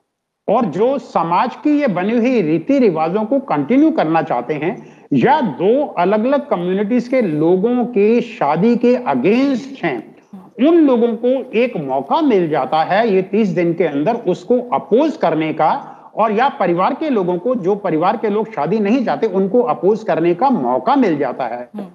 और 0.49 0.65
जो 0.67 0.97
समाज 0.99 1.55
की 1.57 1.79
ये 1.81 1.87
बनी 1.91 2.17
हुई 2.19 2.41
रीति 2.43 2.79
रिवाजों 2.79 3.25
को 3.25 3.39
कंटिन्यू 3.47 3.91
करना 3.91 4.23
चाहते 4.23 4.55
हैं 4.55 4.77
या 5.15 5.41
दो 5.59 5.85
अलग 5.99 6.25
अलग 6.25 6.49
कम्युनिटीज 6.49 7.09
के 7.09 7.21
लोगों 7.23 7.85
के 7.89 8.21
शादी 8.21 8.77
के 8.77 8.95
अगेंस्ट 8.97 9.85
हैं 9.85 10.12
उन 10.59 10.79
लोगों 10.79 11.09
को 11.17 11.29
एक 11.55 11.77
मौका 11.79 12.21
मिल 12.23 12.49
जाता 12.49 12.83
है 12.85 13.09
ये 13.09 13.23
तीस 13.31 13.49
दिन 13.51 13.73
के 13.75 13.85
अंदर 13.87 14.17
उसको 14.29 14.59
अपोज 14.75 15.17
करने 15.17 15.53
का 15.53 15.71
और 16.15 16.33
या 16.33 16.49
परिवार 16.59 16.95
के 16.95 17.11
लोगों 17.11 17.37
को 17.39 17.55
जो 17.57 17.75
परिवार 17.79 18.17
के 18.17 18.29
लोग 18.29 18.53
शादी 18.53 18.79
नहीं 18.81 19.05
चाहते 19.05 19.27
उनको 19.33 19.61
अपोज 19.71 20.03
करने 20.03 20.35
का 20.35 20.51
मौका 20.51 20.97
मिल 20.97 21.19
जाता 21.19 21.45
है 21.47 21.69
हम्म। 21.75 21.87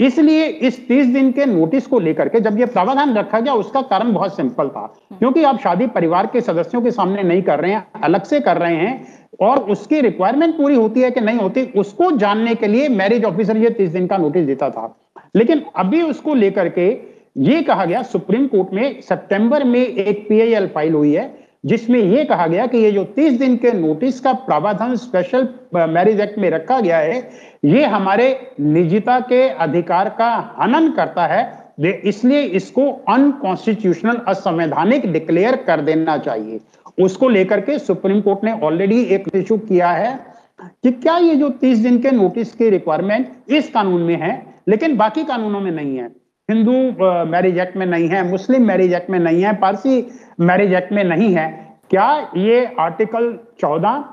इसलिए 0.00 0.46
इस 0.46 0.86
तीस 0.88 1.06
दिन 1.08 1.30
के 1.32 1.44
नोटिस 1.46 1.86
को 1.86 1.98
लेकर 1.98 2.28
के 2.28 2.40
जब 2.40 2.58
ये 2.58 2.66
प्रावधान 2.66 3.14
रखा 3.14 3.40
गया 3.40 3.52
उसका 3.54 3.82
कारण 3.84 4.12
बहुत 4.12 4.36
सिंपल 4.36 4.68
था 4.68 4.80
हम्म। 4.80 5.18
क्योंकि 5.18 5.42
आप 5.42 5.58
शादी 5.60 5.86
परिवार 5.88 6.26
के 6.26 6.40
सदस्यों 6.40 6.82
के 6.82 6.90
सामने 6.90 7.22
नहीं 7.22 7.42
कर 7.42 7.60
रहे 7.60 7.72
हैं 7.72 8.02
अलग 8.02 8.24
से 8.24 8.40
कर 8.40 8.58
रहे 8.58 8.76
हैं 8.76 9.24
और 9.40 9.58
उसकी 9.70 10.00
रिक्वायरमेंट 10.00 10.56
पूरी 10.56 10.74
होती 10.74 11.00
है 11.00 11.10
कि 11.10 11.20
नहीं 11.20 11.38
होती 11.38 11.64
उसको 11.76 12.10
जानने 12.16 12.54
के 12.54 12.66
लिए 12.66 12.88
मैरिज 12.90 13.24
ऑफिसर 13.24 13.56
ये 13.56 13.70
तीस 13.72 13.90
दिन 13.90 14.06
का 14.06 14.16
नोटिस 14.16 14.46
देता 14.46 14.70
था 14.70 14.94
लेकिन 15.36 15.64
अभी 15.76 16.02
उसको 16.02 16.34
लेकर 16.34 16.68
के 16.68 16.88
ये 17.36 17.62
कहा 17.62 17.84
गया 17.84 18.02
सुप्रीम 18.02 18.46
कोर्ट 18.46 18.72
में 18.74 19.00
सितंबर 19.02 19.64
में 19.64 19.80
एक 19.80 20.28
पीआईएल 20.28 20.66
फ़ाइल 20.66 20.94
हुई 20.94 21.12
है, 21.12 21.34
जिसमें 21.64 21.98
यह 22.00 22.24
कहा 22.24 22.46
गया 22.46 22.66
कि 22.66 22.78
ये 22.78 22.90
जो 22.92 23.04
30 23.16 23.38
दिन 23.38 23.56
के 23.56 23.72
नोटिस 23.72 24.20
का 24.20 24.32
प्रावधान 24.32 24.96
स्पेशल 24.96 25.48
मैरिज 25.74 26.20
एक्ट 26.20 26.38
में 26.38 26.48
रखा 26.50 26.80
गया 26.80 26.98
है, 26.98 27.18
ये 27.64 27.84
हमारे 27.86 28.28
निजता 28.60 29.18
के 29.22 29.48
अधिकार 29.48 30.08
का 30.18 30.30
हनन 30.58 30.90
करता 30.92 31.26
है। 31.26 31.44
इसलिए 32.04 32.42
इसको 32.58 32.90
अनकॉन्स्टिट्यूशनल 33.08 34.20
असंवैधानिक 34.28 35.12
डिक्लेयर 35.12 35.56
कर 35.66 35.80
देना 35.82 36.16
चाहिए। 36.18 36.60
उसको 36.98 37.28
लेकर 37.28 37.60
के 37.60 37.78
सुप्रीम 37.78 38.20
कोर्ट 38.20 38.44
ने 38.44 38.52
ऑलरेडी 38.60 39.02
एक 39.04 39.24
इशू 39.34 39.56
किया 39.60 39.90
है 39.90 40.18
कि 40.60 40.90
क्या 40.92 41.16
ये 41.18 41.34
जो 41.36 41.48
तीस 41.52 41.78
दिन 41.78 41.98
के 41.98 42.10
नोटिस 42.12 42.52
की 42.52 42.70
रिक्वायरमेंट 42.70 43.50
इस 43.50 43.68
कानून 43.70 44.02
में 44.02 44.16
है, 44.16 44.42
लेकिन 44.68 44.96
बाकी 44.96 45.24
कानूनों 45.24 45.60
में 45.60 45.70
नहीं 45.72 45.96
है। 45.96 46.08
हिंदू 46.50 46.72
मैरिज 47.30 47.58
एक्ट 47.58 47.76
में 47.76 47.84
नहीं 47.86 48.08
है 48.08 48.22
मुस्लिम 48.28 48.66
मैरिज 48.66 48.92
एक्ट 48.94 49.10
में 49.10 49.18
नहीं 49.18 49.42
है 49.42 49.54
पारसी 49.56 49.94
मैरिज 50.40 50.72
एक्ट 50.74 50.92
में 50.92 51.02
नहीं 51.04 51.32
है। 51.34 51.46
क्या 51.90 52.06
ये 52.36 52.64
आर्टिकल 52.80 53.26
14 53.60 54.04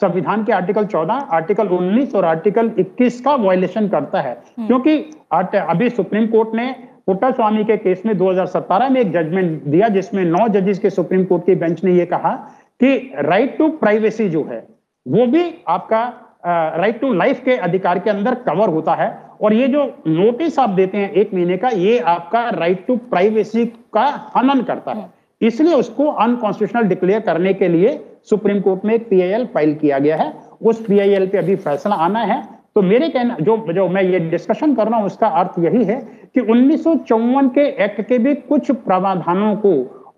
संविधान 0.00 0.44
के 0.44 0.52
आर्टिकल 0.52 0.84
14 0.84 1.26
आर्टिकल 1.32 1.68
19 1.68 2.14
और 2.14 2.24
आर्टिकल 2.24 2.70
21 2.78 3.20
का 3.20 3.34
वायलेशन 3.36 3.88
करता 3.88 4.20
है? 4.20 4.32
हम्म। 4.58 4.66
क्योंकि 4.66 4.96
अभी 5.32 5.90
सुप्रीम 5.90 6.26
कोर्ट 6.26 6.54
ने 6.54 6.70
पुट्टा 7.06 7.30
स्वामी 7.30 7.64
के 7.64 7.76
केस 7.76 8.02
में 8.06 8.16
2017 8.18 8.90
में 8.90 9.00
एक 9.00 9.12
जजमेंट 9.12 9.62
दिया 9.64 9.88
जिसमें 9.88 10.24
नौ 10.24 10.46
जजेस 10.48 10.78
के 10.78 10.90
सुप्रीम 10.90 11.24
कोर्ट 11.24 11.46
की 11.46 11.54
बेंच 11.54 11.84
ने 11.84 11.92
यह 11.92 12.04
कहा 12.04 12.34
कि 12.80 12.96
राइट 13.20 13.58
टू 13.58 13.68
प्राइवेसी 13.78 14.28
जो 14.28 14.44
है 14.44 14.66
वो 15.06 15.26
भी 15.26 15.44
आपका 15.68 16.04
राइट 16.76 17.00
टू 17.00 17.12
लाइफ 17.12 17.42
के 17.44 17.56
अधिकार 17.56 17.98
के 17.98 18.10
अंदर 18.10 18.34
कवर 18.46 18.68
होता 18.68 18.94
है। 18.94 19.10
और 19.42 19.54
ये 19.54 19.66
जो 19.68 19.84
नोटिस 20.06 20.58
आप 20.58 20.70
देते 20.70 20.98
हैं 20.98 21.10
एक 21.12 21.34
महीने 21.34 21.56
का, 21.56 21.68
ये 21.68 21.98
आपका 21.98 22.48
राइट 22.50 22.86
टू 22.86 22.96
प्राइवेसी 22.96 23.64
का 23.94 24.04
हनन 24.36 24.62
करता 24.62 24.92
है। 24.92 25.10
इसलिए 25.40 25.74
उसको 25.74 26.04
अनकॉन्स्टिट्यूशनल 26.06 26.88
डिक्लेयर 26.88 27.20
करने 27.20 27.52
के 27.54 27.68
लिए 27.68 27.98
सुप्रीम 28.30 28.60
कोर्ट 28.60 28.84
में 28.84 28.94
एक 28.94 29.08
पीआईएल 29.08 29.46
फ़ाइल 29.46 29.74
किया 29.74 29.98
गया 29.98 30.16
है। 30.16 30.32
उस 30.62 30.84
पीआईएल 30.86 31.26
पे 31.26 31.38
अभी 31.38 31.56
फैसला 31.56 31.94
आना 31.96 32.20
है। 32.20 32.42
तो 32.74 32.82
मेरे 32.82 33.08
कहना, 33.08 33.36
जो 33.40 33.56
जो 33.72 33.88
मैं 33.88 34.02
ये 34.02 34.18
डिस्कशन 34.20 34.74
कर 34.74 34.88
रहा 34.88 34.98
हूँ, 34.98 35.06
उसका 35.06 35.26
अर्थ 35.28 35.58
यही 35.58 35.84
है 35.84 35.96
कि 36.34 36.40
उन्नीस 36.42 36.84
सौ 36.84 36.94
चौवन 36.98 37.48
के 37.48 37.66
एक्ट 37.84 38.00
के 38.08 38.18
भी 38.18 38.34
कुछ 38.34 38.70
प्रावधानों 38.70 39.54
को 39.56 39.74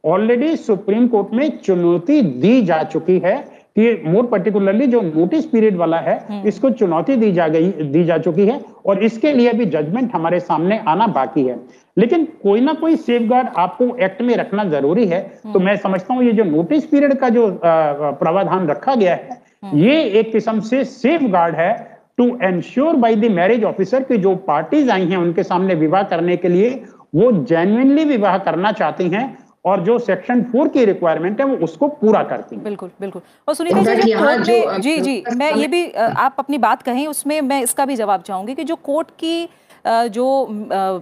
ऑलरेडी 0.06 0.56
सुप्रीम 0.56 1.06
कोर्ट 1.08 1.32
में 1.34 1.58
चुनौती 1.58 2.20
दी 2.22 2.60
जा 2.62 2.82
चुकी 2.84 3.18
है। 3.18 3.36
कि 3.76 4.02
मोर 4.04 4.26
पर्टिकुलरली 4.26 4.86
जो 4.86 5.00
नोटिस 5.02 5.46
पीरियड 5.46 5.76
वाला 5.76 5.98
है 5.98 6.14
हम्म। 6.28 6.48
इसको 6.48 6.70
चुनौती 6.72 7.16
दी 7.16 7.30
जा 7.32 7.46
गई 7.48 7.70
दी 7.88 8.04
जा 8.04 8.18
चुकी 8.18 8.46
है 8.46 8.60
और 8.86 9.02
इसके 9.02 9.32
लिए 9.32 9.52
भी 9.52 9.64
जजमेंट 9.66 10.14
हमारे 10.14 10.40
सामने 10.40 10.78
आना 10.88 11.06
बाकी 11.14 11.44
है 11.44 11.58
लेकिन 11.96 12.24
कोई 12.42 12.60
ना 12.60 12.72
कोई 12.74 12.96
सेफ़ 12.98 13.32
आपको 13.32 13.96
एक्ट 13.98 14.22
में 14.22 14.34
रखना 14.36 14.64
ज़रूरी 14.66 15.06
है 15.06 15.20
तो 15.20 15.48
हम्म। 15.48 15.64
मैं 15.64 15.76
समझता 15.78 16.14
हूँ 16.14 16.24
ये 16.24 16.32
जो 16.32 16.44
नोटिस 16.44 16.84
पीरियड 16.86 17.18
का 17.18 17.28
जो 17.30 17.48
प्रावधान 17.64 18.66
रखा 18.68 18.94
गया 18.94 19.14
है 19.14 19.40
हम्म। 19.64 19.78
ये 19.78 20.02
एक 20.02 20.32
किस्म 20.32 20.60
से 20.62 20.84
सेफ़ 20.86 21.24
गार्ड 21.28 21.54
है 21.54 21.72
to 22.18 22.26
ensure 22.42 22.96
by 22.96 23.16
the 23.16 23.30
marriage 23.32 23.64
officer 23.64 24.02
की 24.02 24.16
जो 24.18 24.34
पार्टीज़ 24.46 24.90
आई 24.90 25.06
हैं 25.06 25.16
उनके 25.16 25.42
सामने 25.44 25.74
विवाह 25.76 26.02
करने 26.08 26.36
के 26.36 26.48
लिए 26.48 26.70
वो 27.14 27.30
जेन्यनली 27.44 28.04
विवाह 28.06 28.38
करना 28.40 28.72
चाहती 28.72 29.08
हैं 29.08 29.26
और 29.64 29.80
जो 29.80 29.98
सेक्शन 29.98 30.42
फोर 30.42 30.68
की 30.68 30.84
रिक्वायरमेंट 30.84 31.40
है 31.40 31.46
वो 31.46 31.56
उसको 31.64 31.88
पूरा 31.90 32.22
करती 32.22 32.56
है। 32.56 32.62
बिल्कुल 32.62 32.90
बिल्कुल। 33.00 33.22
और 33.48 33.54
सुनीता 33.54 33.94
जी 33.94 34.12
कोर्ट 34.12 34.48
में 34.48 34.80
जी 34.80 34.98
जी 35.00 35.22
मैं 35.36 35.52
ये 35.52 35.66
भी 35.68 35.90
आप 35.92 36.36
अपनी 36.38 36.58
बात 36.58 36.82
कहें 36.82 37.06
उसमें 37.06 37.40
मैं 37.42 37.60
इसका 37.62 37.86
भी 37.86 37.96
जवाब 37.96 38.22
चाहूँगी 38.22 38.54
कि 38.54 38.64
जो 38.64 38.76
कोर्ट 38.84 39.10
की 39.18 39.48
जो 39.86 40.26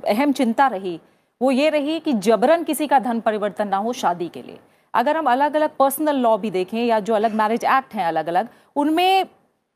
अहम 0.05 0.33
चिंता 0.33 0.67
रही 0.69 0.99
वो 1.41 1.51
ये 1.51 1.69
रही 1.71 1.99
कि 2.01 2.13
जबरन 2.25 2.63
किसी 2.65 2.87
का 2.87 2.99
धन 2.99 3.21
परिवर्तन 3.21 3.69
ना 3.69 3.77
हो 3.77 3.93
शादी 3.93 4.29
के 4.29 4.43
लिए। 4.43 4.59
अगर 4.95 5.17
हम 5.17 5.27
अलग 5.27 5.55
अलग 5.57 5.71
पर्सनल 5.79 6.17
लॉ 6.17 6.37
भी 6.39 6.51
देखें 6.51 6.79
या 6.79 6.99
जो 7.01 7.15
अलग 7.15 7.35
मैरिज 7.35 7.65
एक्ट 7.67 7.95
हैं 7.95 8.05
अलग 8.07 8.27
अलग 8.27 8.49
उनमें 8.77 9.25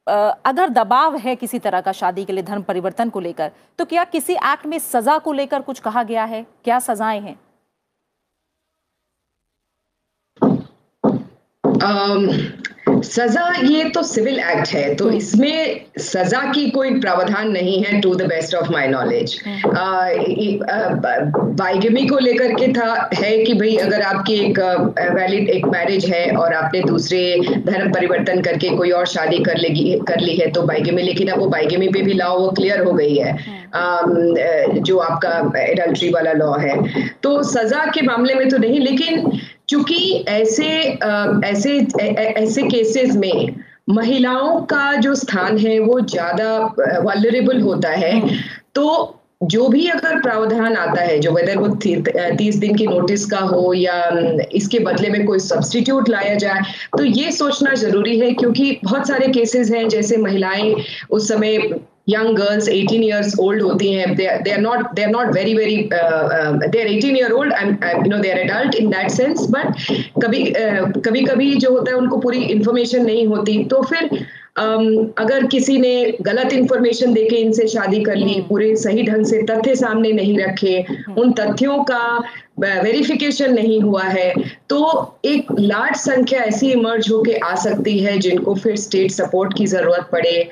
अगर 0.07 0.69
दबाव 0.71 1.17
है 1.17 1.35
किसी 1.37 1.59
तरह 1.59 1.81
का 1.81 1.93
शादी 1.93 2.25
के 2.25 2.33
लिए 2.33 2.43
धर्म 2.45 2.63
परिवर्तन 2.63 3.09
को 3.09 3.21
लेकर 3.21 3.51
तो 3.79 3.85
क्या 3.85 4.05
किसी 4.07 4.35
एक्ट 4.35 4.67
में 4.67 4.79
सजा 4.81 5.17
को 5.19 5.33
लेकर 5.33 5.63
कुछ 5.63 5.81
कहा 5.81 6.03
गया 6.03 6.25
है? 6.25 6.45
क्या 6.65 6.79
सजाएँ 6.81 7.21
हैं? 7.21 7.39
सजा 13.05 13.49
ये 13.63 13.85
तो 13.91 14.03
सिविल 14.05 14.39
एक्ट 14.41 14.69
है 14.69 14.95
तो 14.95 15.05
हम्म। 15.05 15.17
इसमें 15.17 15.81
सजा 16.01 16.41
की 16.53 16.69
कोई 16.71 16.91
प्रावधान 17.01 17.51
नहीं 17.51 17.83
है 17.83 18.01
to 18.01 18.15
the 18.15 18.27
best 18.27 18.55
of 18.55 18.71
my 18.73 18.87
knowledge 18.89 19.37
bigamy 21.57 22.07
को 22.07 22.19
लेकर 22.19 22.53
के 22.55 22.69
था 22.73 23.09
है 23.15 23.37
कि 23.39 23.55
भाई 23.55 23.75
अगर 23.79 24.03
आपकी 24.03 24.35
एक 24.37 24.59
वैलिड 25.15 25.49
एक 25.49 25.67
मैरिज 25.67 26.07
है 26.07 26.31
और 26.37 26.55
आपने 26.55 26.81
दूसरे 26.83 27.21
धर्म 27.67 27.93
परिवर्तन 27.93 28.41
करके 28.43 28.77
कोई 28.77 28.91
और 28.93 29.07
शादी 29.09 29.39
कर 29.45 29.59
लेगी 29.59 29.99
कर 30.09 30.21
ली 30.21 30.37
है 30.37 30.51
तो 30.51 30.63
बाइगमी 30.65 31.03
लेकिन 31.03 31.29
अब 31.29 31.39
वो 31.39 31.47
बाइगमी 31.49 31.89
पे 31.89 32.03
भी 32.03 32.13
लॉ 32.15 32.35
वो 32.37 32.51
क्लियर 32.53 32.85
हो 32.85 32.93
गई 32.93 33.15
है 33.15 33.33
हम्म। 33.39 34.81
जो 34.81 34.99
आपका 35.01 35.61
एडल्ट्री 35.61 36.09
वाला 36.11 36.33
लॉ 36.35 36.55
है 36.59 36.77
तो 37.23 37.43
सजा 37.45 37.85
के 37.91 38.03
मामले 38.03 38.35
में 38.35 38.49
तो 38.49 38.59
नहीं 38.59 38.81
लेकिन 38.81 39.31
चूँकि 39.69 40.25
ऐसे 40.29 40.67
ऐसे 41.45 41.79
ऐसे 42.09 42.63
केसेस 42.63 43.17
में 43.17 43.55
महिलाओं 43.89 44.61
का 44.63 44.93
जो 44.95 45.15
स्थान 45.15 45.59
है 45.59 45.79
वो 45.79 46.01
ज़्यादा 46.01 46.57
वल्नरेबल 47.05 47.61
होता 47.61 47.91
है। 47.91 48.21
तो 48.75 49.13
जो 49.43 49.67
भी 49.69 49.87
अगर 49.89 50.21
प्रावधान 50.21 50.77
आता 50.77 51.01
है 51.01 51.19
जो 51.19 51.33
वेदर 51.33 51.59
वो 51.59 51.69
तीस 52.37 52.57
दिन 52.57 52.75
की 52.75 52.87
नोटिस 52.87 53.25
का 53.31 53.39
हो 53.39 53.73
या 53.75 53.95
इसके 54.53 54.79
बदले 54.79 55.09
में 55.11 55.25
कोई 55.27 55.39
सब्सटीट्यूट 55.39 56.09
लाया 56.09 56.35
जाए 56.35 56.61
तो 56.99 57.05
ये 57.05 57.33
सोचना 57.33 57.75
ज़रूरी 57.75 58.19
है 58.19 58.33
क्योंकि 58.35 58.71
बहुत 58.85 59.09
सारे 59.09 59.29
केसेस 59.29 59.71
हैं 59.71 59.89
जैसे 59.89 60.17
महिलाएँ 60.17 60.75
उस 61.11 61.29
समय 61.29 61.59
young 62.07 62.35
girls 62.35 62.69
18 62.69 63.03
years 63.03 63.39
old 63.39 63.61
hoti 63.61 63.89
hain 63.95 64.15
they, 64.17 64.41
they 64.45 64.53
are 64.53 64.61
not 64.61 64.95
they 64.97 65.05
are 65.05 65.11
not 65.11 65.33
very 65.35 65.55
very 65.55 65.91
uh, 65.93 66.27
uh, 66.37 66.59
they 66.73 66.83
are 66.83 66.89
18 66.89 67.17
year 67.17 67.35
old 67.37 67.53
and 67.53 67.85
uh, 67.85 67.99
you 68.05 68.09
know 68.09 68.21
they 68.23 68.33
are 68.33 68.41
adult 68.43 68.75
in 68.75 68.91
that 68.91 69.11
sense 69.11 69.47
but 69.47 69.67
कभी 70.25 70.43
uh, 70.53 70.93
कभी 71.07 71.25
कभी 71.25 71.55
जो 71.55 71.71
होता 71.71 71.91
है 71.91 71.97
उनको 71.97 72.19
पूरी 72.19 72.47
information 72.49 73.05
नहीं 73.07 73.27
होती 73.27 73.65
तो 73.65 73.83
फिर 73.83 74.09
um, 74.11 74.27
अगर 74.59 75.47
किसी 75.47 75.77
ने 75.79 76.17
गलत 76.23 76.53
इंफॉर्मेशन 76.53 77.13
देके 77.13 77.37
इनसे 77.37 77.67
शादी 77.69 78.01
कर 78.05 78.17
ली 78.17 78.41
पूरे 78.49 78.75
सही 78.77 79.03
ढंग 79.03 79.25
से 79.27 79.43
तथ्य 79.51 79.75
सामने 79.77 80.13
नहीं 80.13 80.39
रखे 80.39 80.85
उन 81.19 81.33
तथ्यों 81.33 81.83
का 81.85 82.03
वेरिफिकेशन 82.61 83.53
नहीं 83.55 83.81
हुआ 83.81 84.03
है 84.03 84.33
तो 84.69 84.79
एक 85.25 85.47
लार्ज 85.59 85.97
संख्या 85.97 86.43
ऐसी 86.43 86.71
इमर्ज 86.73 87.11
होके 87.13 87.35
आ 87.39 87.55
सकती 87.55 87.99
है 87.99 88.17
जिनको 88.19 88.55
फिर 88.55 88.77
स्टेट 88.77 89.11
सपोर्ट 89.11 89.57
की 89.59 89.67
ज़रूरत 89.67 90.09
पड़े 90.13 90.49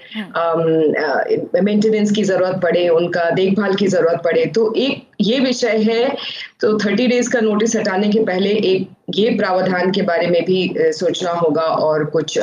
मेंटेनेंस 1.62 2.10
की 2.12 2.22
ज़रूरत 2.22 2.60
पड़े 2.62 2.88
उनका 2.88 3.28
देखभाल 3.30 3.74
की 3.74 3.86
ज़रूरत 3.86 4.20
पड़े। 4.24 4.44
तो 4.46 4.72
एक 4.76 5.02
ये 5.20 5.38
विषय 5.40 5.82
है 5.90 6.08
तो 6.60 6.78
थर्टी 6.78 7.06
डेज़ 7.06 7.30
का 7.30 7.40
नोटिस 7.40 7.76
हटाने 7.76 8.08
के 8.08 8.24
पहले 8.24 8.50
एक 8.72 8.88
ये 9.16 9.30
प्रावधान 9.36 9.90
के 9.90 10.02
बारे 10.02 10.26
में 10.26 10.42
भी 10.44 10.74
सोचना 10.78 11.30
होगा 11.30 11.62
और 11.62 12.04
कुछ 12.04 12.38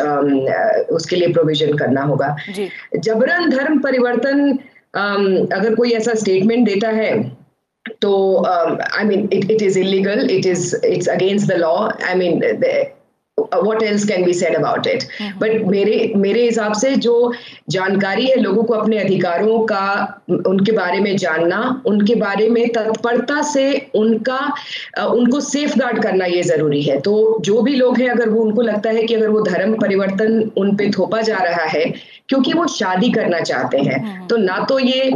उसके 0.95 1.15
लिए 1.15 1.33
प्रोविज़न 1.33 1.77
करना 1.77 2.01
होगा। 2.01 2.35
जबरन 2.95 3.49
धर्म 3.49 3.79
परिवर्तन 3.79 4.49
अगर 5.55 5.75
कोई 5.75 5.91
ऐसा 5.91 6.13
स्टेटमेंट 6.13 6.65
देता 6.69 6.89
है 6.89 7.11
तो 8.01 8.45
I 8.45 9.03
mean 9.03 9.29
it 9.33 9.51
it 9.51 9.61
is 9.61 9.79
illegal 9.79 10.29
it 10.31 10.45
is 10.45 10.75
it's 10.85 11.07
against 11.07 11.47
the 11.47 11.51
law 11.51 11.75
I 12.09 12.31
the, 12.39 13.00
what 13.37 13.83
else 13.83 14.03
can 14.07 14.23
be 14.25 14.33
said 14.33 14.55
about 14.55 14.87
it 14.87 15.03
but 15.39 15.63
मेरे 15.67 16.11
मेरे 16.17 16.43
हिसाब 16.43 16.73
से 16.73 16.95
जो 16.97 17.13
जानकारी 17.69 18.25
है 18.27 18.35
लोगों 18.35 18.63
को 18.63 18.73
अपने 18.73 18.97
अधिकारों 18.97 19.59
का 19.65 19.83
उनके 20.47 20.71
बारे 20.71 20.99
में 20.99 21.15
जानना 21.17 21.59
उनके 21.87 22.15
बारे 22.15 22.49
में 22.49 22.67
तत्परता 22.69 23.41
से 23.43 23.65
उनका 23.95 24.39
उनको 25.05 25.39
सेफ़ 25.39 25.77
गार्ड 25.79 26.01
करना 26.03 26.25
ये 26.25 26.41
ज़रूरी 26.43 26.81
है। 26.81 26.99
तो 27.01 27.37
जो 27.41 27.61
भी 27.61 27.75
लोग 27.75 27.97
हैं 27.99 28.09
अगर 28.09 28.29
वो 28.29 28.41
उनको 28.43 28.61
लगता 28.61 28.89
है 28.89 29.03
कि 29.03 29.13
अगर 29.13 29.29
वो 29.29 29.41
धर्म 29.41 29.75
परिवर्तन 29.81 30.39
उन 30.57 30.75
पे 30.77 30.89
थोपा 30.89 31.21
जा 31.21 31.37
रहा 31.37 31.65
है 31.67 31.85
क्योंकि 32.29 32.53
वो 32.53 32.65
शादी 32.67 33.09
करना 33.11 33.39
चाहते 33.41 33.77
हैं 33.77 33.99
हम्म। 33.99 34.27
तो 34.27 34.37
ना 34.37 34.57
तो 34.69 34.77
ये 34.79 35.09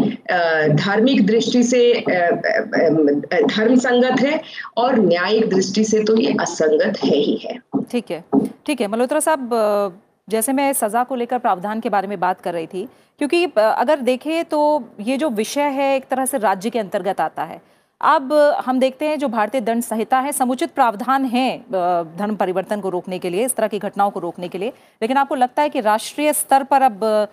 धार्मिक 0.75 1.25
दृष्टि 1.27 1.63
से 1.63 1.81
धर्म 2.03 3.75
संगत 3.77 4.21
है 4.21 4.41
और 4.77 4.99
न्यायिक 4.99 5.49
दृष्टि 5.49 5.83
से 5.83 6.03
तो 6.03 6.17
ये 6.17 6.35
असंगत 6.41 7.03
है 7.03 7.17
ही 7.17 7.35
है। 7.43 7.57
ठीक 7.91 8.04
है। 8.11 8.23
ठीक 8.65 8.81
है, 8.81 8.87
मल्होत्रा 8.87 9.19
साहब 9.21 10.01
जैसे 10.27 10.53
मैं 10.53 10.71
सज़ा 10.73 11.03
को 11.03 11.15
लेकर 11.15 11.39
प्रावधान 11.39 11.79
के 11.79 11.89
बारे 11.89 12.07
में 12.07 12.19
बात 12.19 12.41
कर 12.41 12.53
रही 12.53 12.67
थी, 12.67 12.87
क्योंकि 13.19 13.43
अगर 13.57 13.99
देखें 14.01 14.45
तो 14.45 14.59
ये 15.01 15.17
जो 15.17 15.29
विषय 15.31 15.69
है 15.71 15.95
एक 15.95 16.07
तरह 16.07 16.25
से 16.25 16.37
राज्य 16.39 16.69
के 16.69 16.79
अंतर्गत 16.79 17.21
आता 17.21 17.43
है। 17.43 17.61
अब 18.01 18.33
हम 18.65 18.79
देखते 18.79 19.07
हैं 19.07 19.19
जो 19.19 19.27
भारतीय 19.29 19.61
दंड 19.61 19.83
संहिता 19.83 20.19
है, 20.19 20.31
समुचित 20.33 20.71
प्रावधान 20.71 21.25
है 21.25 21.57
धर्म 21.67 22.35
परिवर्तन 22.35 22.81
को 22.81 22.89
रोकने 22.89 23.19
के 23.19 23.29
लिए, 23.29 23.45
इस 23.45 23.55
तरह 23.55 23.67
की 23.67 23.79
घटनाओं 23.79 24.11
को 24.11 24.19
रोकने 24.19 24.47
के 24.47 24.57
लिए, 24.57 24.73
लेकिन 25.01 25.17
आपको 25.17 25.35
लगता 25.35 25.61
है 25.61 25.69
कि 25.69 25.81
राष्ट्रीय 25.81 26.33
स्तर 26.33 26.63
पर 26.63 26.81
अब 26.83 27.27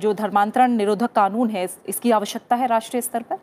जो 0.00 0.12
धर्मांतरण 0.14 0.70
निरोधक 0.72 1.12
कानून 1.12 1.50
है 1.50 1.66
इसकी 1.88 2.10
आवश्यकता 2.12 2.56
है 2.56 2.66
राष्ट्रीय 2.68 3.00
स्तर 3.02 3.22
पर? 3.22 3.38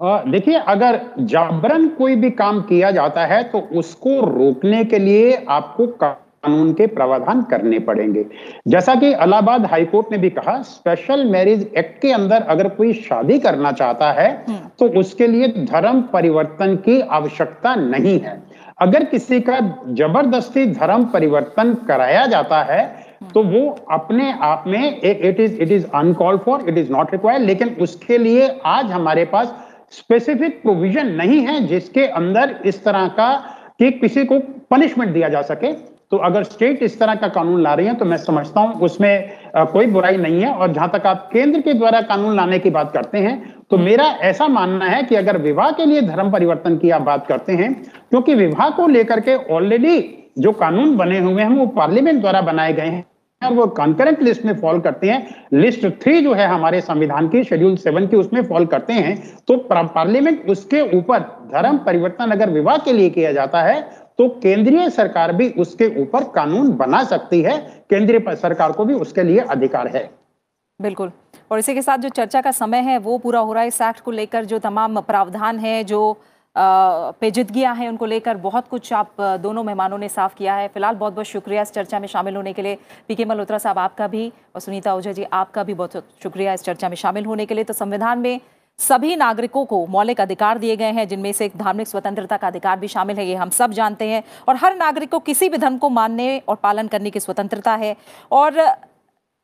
देखिए 0.00 0.58
अगर 0.68 1.00
जबरन 1.20 1.86
कोई 1.88 2.14
भी 2.16 2.30
काम 2.30 2.60
किया 2.62 2.90
जाता 2.90 3.24
है 3.26 3.42
तो 3.44 3.58
उसको 3.78 4.20
रोकने 4.22 4.84
के 4.84 4.98
लिए 4.98 5.32
आपको 5.48 5.86
कानून 6.02 6.72
के 6.72 6.86
प्रावधान 6.86 7.42
करने 7.42 7.78
पड़ेंगे। 7.78 8.24
जैसा 8.68 8.94
कि 8.94 9.08
इलाहाबाद 9.08 9.66
हाईकोर्ट 9.66 10.12
ने 10.12 10.18
भी 10.18 10.30
कहा 10.30 10.60
स्पेशल 10.62 11.24
मैरिज 11.24 11.66
एक्ट 11.76 12.00
के 12.02 12.12
अंदर 12.12 12.42
अगर 12.48 12.68
कोई 12.68 12.92
शादी 12.94 13.38
करना 13.38 13.72
चाहता 13.72 14.12
है 14.12 14.30
हम्म। 14.48 14.58
तो 14.78 14.88
उसके 15.00 15.26
लिए 15.26 15.48
धर्म 15.64 16.00
परिवर्तन 16.12 16.76
की 16.78 17.00
आवश्यकता 17.00 17.74
नहीं 17.76 18.18
है। 18.20 18.40
अगर 18.80 19.04
किसी 19.06 19.40
का 19.40 19.60
ज़बरदस्ती 19.90 20.66
धर्म 20.72 21.04
परिवर्तन 21.12 21.74
कराया 21.88 22.26
जाता 22.26 22.62
है 22.64 22.84
तो 23.34 23.42
वो 23.44 23.68
अपने 23.92 24.32
आप 24.42 24.64
में 24.66 25.00
it 25.00 25.40
is 25.40 25.56
it 25.56 25.70
is 25.70 25.86
uncalled 25.94 26.36
for 26.38 26.68
it 26.68 26.78
is 26.78 26.92
not 26.92 27.12
required 27.12 27.44
लेकिन 27.44 27.76
उसके 27.80 28.18
लिए 28.18 28.48
आज 28.66 28.90
हमारे 28.90 29.24
पास 29.24 29.54
स्पेसिफिक 29.92 30.60
प्रोविज़न 30.62 31.06
नहीं 31.14 31.40
है 31.40 31.60
जिसके 31.66 32.06
अंदर 32.06 32.58
इस 32.66 32.82
तरह 32.84 33.06
का 33.10 33.34
कि 33.78 33.90
किसी 33.92 34.24
को 34.24 34.38
पनिशमेंट 34.70 35.12
दिया 35.12 35.28
जा 35.28 35.42
सके। 35.44 35.72
तो 36.10 36.16
अगर 36.18 36.42
स्टेट 36.44 36.82
इस 36.82 36.98
तरह 36.98 37.14
का 37.14 37.28
कानून 37.28 37.62
ला 37.62 37.72
रही 37.74 37.86
है 37.86 37.94
तो 37.94 38.04
मैं 38.04 38.16
समझता 38.16 38.60
हूँ 38.60 38.80
उसमें 38.80 39.30
कोई 39.72 39.86
बुराई 39.86 40.16
नहीं 40.16 40.40
है। 40.42 40.52
और 40.52 40.72
जहाँ 40.72 40.90
तक 40.90 41.06
आप 41.06 41.28
केंद्र 41.32 41.60
के 41.60 41.72
द्वारा 41.74 42.00
कानून 42.02 42.36
लाने 42.36 42.58
की 42.58 42.70
बात 42.70 42.92
करते 42.92 43.18
हैं 43.18 43.54
तो 43.70 43.78
मेरा 43.78 44.04
ऐसा 44.24 44.48
मानना 44.48 44.84
है 44.86 45.02
कि 45.02 45.14
अगर 45.14 45.38
विवाह 45.38 45.70
के 45.70 45.86
लिए 45.86 46.02
धर्म 46.02 46.30
परिवर्तन 46.32 46.76
की 46.76 46.90
आप 46.90 47.02
बात 47.02 47.26
करते 47.26 47.52
हैं, 47.52 47.72
क्योंकि 48.10 48.34
विवाह 48.34 48.70
को 48.70 48.86
लेकर 48.88 49.20
के 49.20 49.34
ऑलरेडी 49.54 50.00
जो 50.38 50.52
कानून 50.54 50.96
बने 50.96 51.18
हुए 51.18 51.42
हैं, 51.42 51.50
वो 51.50 51.66
पार्लियामेंट 51.68 52.20
द्वारा 52.20 52.40
बनाए 52.42 52.72
गए 52.72 52.86
हैं। 52.86 53.04
और 53.42 53.52
वो 53.54 53.66
कंकरेंट 53.68 54.22
लिस्ट 54.22 54.44
में 54.44 54.54
फॉल 54.60 54.80
करते 54.80 55.10
हैं। 55.10 55.46
लिस्ट 55.54 55.86
थ्री 56.02 56.20
जो 56.20 56.32
है 56.34 56.46
हमारे 56.46 56.80
संविधान 56.80 57.28
की 57.28 57.42
शेड्यूल 57.44 57.76
सेवन 57.76 58.06
की, 58.06 58.16
उसमें 58.16 58.42
फॉल 58.44 58.66
करते 58.66 58.92
हैं। 58.92 59.16
तो 59.48 59.56
पार्लियामेंट 59.68 60.48
उसके 60.50 60.80
ऊपर 60.98 61.20
धर्म 61.52 61.78
परिवर्तन 61.78 62.30
अगर 62.30 62.50
विवाह 62.50 62.78
के 62.78 62.92
लिए 62.92 63.10
किया 63.10 63.32
जाता 63.32 63.62
है 63.62 63.80
तो 64.18 64.28
केंद्रीय 64.42 64.88
सरकार 64.90 65.32
भी 65.32 65.48
उसके 65.58 65.86
ऊपर 66.02 66.24
कानून 66.34 66.70
बना 66.76 67.02
सकती 67.04 67.40
है। 67.42 67.56
केंद्रीय 67.90 68.34
सरकार 68.36 68.72
को 68.72 68.84
भी 68.84 68.94
उसके 68.94 69.22
लिए 69.22 69.40
अधिकार 69.40 69.88
है। 69.88 70.08
बिल्कुल। 70.80 71.10
और 71.50 71.58
इसी 71.58 71.74
के 71.74 71.82
साथ 71.82 71.98
जो 71.98 72.08
चर्चा 72.08 72.40
का 72.40 72.50
समय 72.50 72.78
है, 72.78 72.98
वो 72.98 73.18
पूरा 73.18 73.40
हो 73.40 73.52
रहा 73.52 73.62
है 73.62 73.68
इस 73.68 73.80
एक्ट 73.80 74.00
को 74.00 74.10
लेकर, 74.10 74.44
जो 74.44 74.58
तमाम 74.58 75.00
प्रावधान 75.00 75.58
है, 75.58 75.82
जो 75.84 76.18
पेजिदगियाँ 76.56 77.74
हैं 77.76 77.88
उनको 77.88 78.06
लेकर, 78.06 78.36
बहुत 78.36 78.68
कुछ 78.68 78.92
आप 78.92 79.20
दोनों 79.42 79.62
मेहमानों 79.64 79.98
ने 79.98 80.08
साफ़ 80.08 80.34
किया 80.34 80.54
है। 80.54 80.68
फ़िलहाल 80.68 80.94
बहुत 80.94 81.12
बहुत 81.12 81.26
शुक्रिया 81.26 81.62
इस 81.62 81.72
चर्चा 81.72 82.00
में 82.00 82.06
शामिल 82.08 82.36
होने 82.36 82.52
के 82.52 82.62
लिए। 82.62 82.78
पी 83.08 83.14
के 83.14 83.24
मल्होत्रा 83.24 83.58
साहब 83.58 83.78
आपका 83.78 84.06
भी 84.08 84.32
और 84.54 84.60
सुनीता 84.60 84.94
ओझा 84.94 85.12
जी 85.12 85.24
आपका 85.24 85.64
भी 85.64 85.74
बहुत 85.74 86.04
शुक्रिया 86.22 86.52
इस 86.52 86.62
चर्चा 86.62 86.88
में 86.88 86.96
शामिल 86.96 87.24
होने 87.24 87.46
के 87.46 87.54
लिए। 87.54 87.64
तो 87.64 87.74
संविधान 87.74 88.18
में 88.18 88.40
सभी 88.78 89.14
नागरिकों 89.16 89.64
को 89.64 89.86
मौलिक 89.86 90.20
अधिकार 90.20 90.58
दिए 90.58 90.76
गए 90.76 90.90
हैं, 90.92 91.06
जिनमें 91.08 91.32
से 91.32 91.44
एक 91.44 91.56
धार्मिक 91.56 91.88
स्वतंत्रता 91.88 92.36
का 92.36 92.46
अधिकार 92.46 92.78
भी 92.78 92.88
शामिल 92.88 93.16
है, 93.16 93.26
ये 93.26 93.34
हम 93.34 93.50
सब 93.50 93.72
जानते 93.72 94.08
हैं। 94.08 94.22
और 94.48 94.56
हर 94.56 94.76
नागरिक 94.76 95.10
को 95.10 95.18
किसी 95.20 95.48
भी 95.48 95.58
धर्म 95.58 95.78
को 95.78 95.88
मानने 95.90 96.38
और 96.38 96.56
पालन 96.56 96.88
करने 96.88 97.10
की 97.10 97.20
स्वतंत्रता 97.20 97.74
है। 97.74 97.94
और 98.32 98.60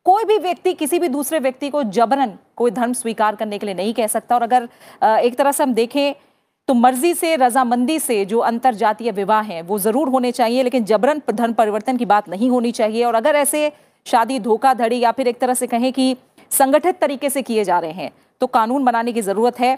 कोई 0.05 0.23
भी 0.23 0.37
व्यक्ति, 0.39 0.73
किसी 0.73 0.99
भी 0.99 1.07
दूसरे 1.09 1.39
व्यक्ति 1.39 1.69
को 1.69 1.83
जबरन 1.83 2.37
कोई 2.55 2.71
धर्म 2.71 2.93
स्वीकार 2.93 3.35
करने 3.35 3.57
के 3.57 3.65
लिए 3.65 3.75
नहीं 3.75 3.93
कह 3.93 4.07
सकता। 4.07 4.35
और 4.35 4.43
अगर 4.43 4.69
एक 5.03 5.37
तरह 5.37 5.51
से 5.51 5.63
हम 5.63 5.73
देखें 5.73 6.13
तो 6.67 6.73
मर्ज़ी 6.73 7.13
से, 7.13 7.35
रजामंदी 7.35 7.99
से 7.99 8.23
जो 8.25 8.39
अंतर 8.41 8.75
जातीय 8.75 9.11
विवाह 9.11 9.41
हैं, 9.43 9.61
वो 9.61 9.77
ज़रूर 9.79 10.09
होने 10.09 10.31
चाहिए, 10.31 10.63
लेकिन 10.63 10.85
जबरन 10.85 11.21
धर्म 11.31 11.53
परिवर्तन 11.53 11.97
की 11.97 12.05
बात 12.05 12.29
नहीं 12.29 12.49
होनी 12.49 12.71
चाहिए। 12.71 13.03
और 13.05 13.15
अगर 13.15 13.35
ऐसे 13.35 13.71
शादी, 14.05 14.39
धोखाधड़ी 14.39 14.99
या 14.99 15.11
फिर 15.11 15.27
एक 15.27 15.39
तरह 15.39 15.53
से 15.53 15.67
कहें 15.67 15.91
कि 15.93 16.15
संगठित 16.51 16.99
तरीके 16.99 17.29
से 17.29 17.41
किए 17.41 17.63
जा 17.63 17.79
रहे 17.79 17.91
हैं 17.93 18.11
तो 18.41 18.47
कानून 18.47 18.85
बनाने 18.85 19.13
की 19.13 19.21
ज़रूरत 19.21 19.59
है, 19.59 19.77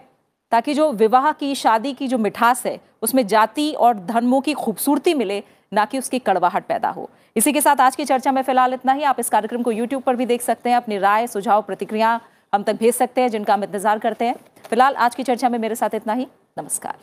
ताकि 0.51 0.73
जो 0.73 0.91
विवाह 0.93 1.31
की, 1.33 1.53
शादी 1.55 1.93
की 1.93 2.07
जो 2.07 2.17
मिठास 2.17 2.65
है, 2.65 2.79
उसमें 3.01 3.25
जाति 3.27 3.71
और 3.71 3.99
धर्मों 4.05 4.41
की 4.41 4.53
खूबसूरती 4.55 5.13
मिले, 5.15 5.43
ना 5.73 5.85
कि 5.85 5.99
उसकी 5.99 6.19
कड़वाहट 6.21 6.65
पैदा 6.65 6.89
हो। 6.89 7.09
इसी 7.35 7.53
के 7.53 7.61
साथ 7.61 7.81
आज 7.81 7.95
की 7.95 8.05
चर्चा 8.05 8.31
में 8.31 8.41
फ़िलहाल 8.41 8.73
इतना 8.73 8.93
ही। 8.93 9.03
आप 9.03 9.19
इस 9.19 9.29
कार्यक्रम 9.29 9.61
को 9.61 9.71
यूट्यूब 9.73 10.03
पर 10.03 10.15
भी 10.15 10.25
देख 10.25 10.41
सकते 10.41 10.69
हैं, 10.69 10.77
अपनी 10.77 10.97
राय, 10.99 11.27
सुझाव, 11.27 11.61
प्रतिक्रिया 11.61 12.19
हम 12.53 12.63
तक 12.63 12.75
भेज 12.75 12.93
सकते 12.95 13.21
हैं, 13.21 13.29
जिनका 13.29 13.53
हम 13.53 13.63
इंतज़ार 13.63 13.99
करते 13.99 14.25
हैं। 14.25 14.35
फ़िलहाल 14.69 14.95
आज 14.95 15.15
की 15.15 15.23
चर्चा 15.23 15.49
में 15.49 15.59
मेरे 15.59 15.75
साथ 15.75 15.95
इतना 15.95 16.13
ही। 16.13 16.27
नमस्कार। 16.57 16.95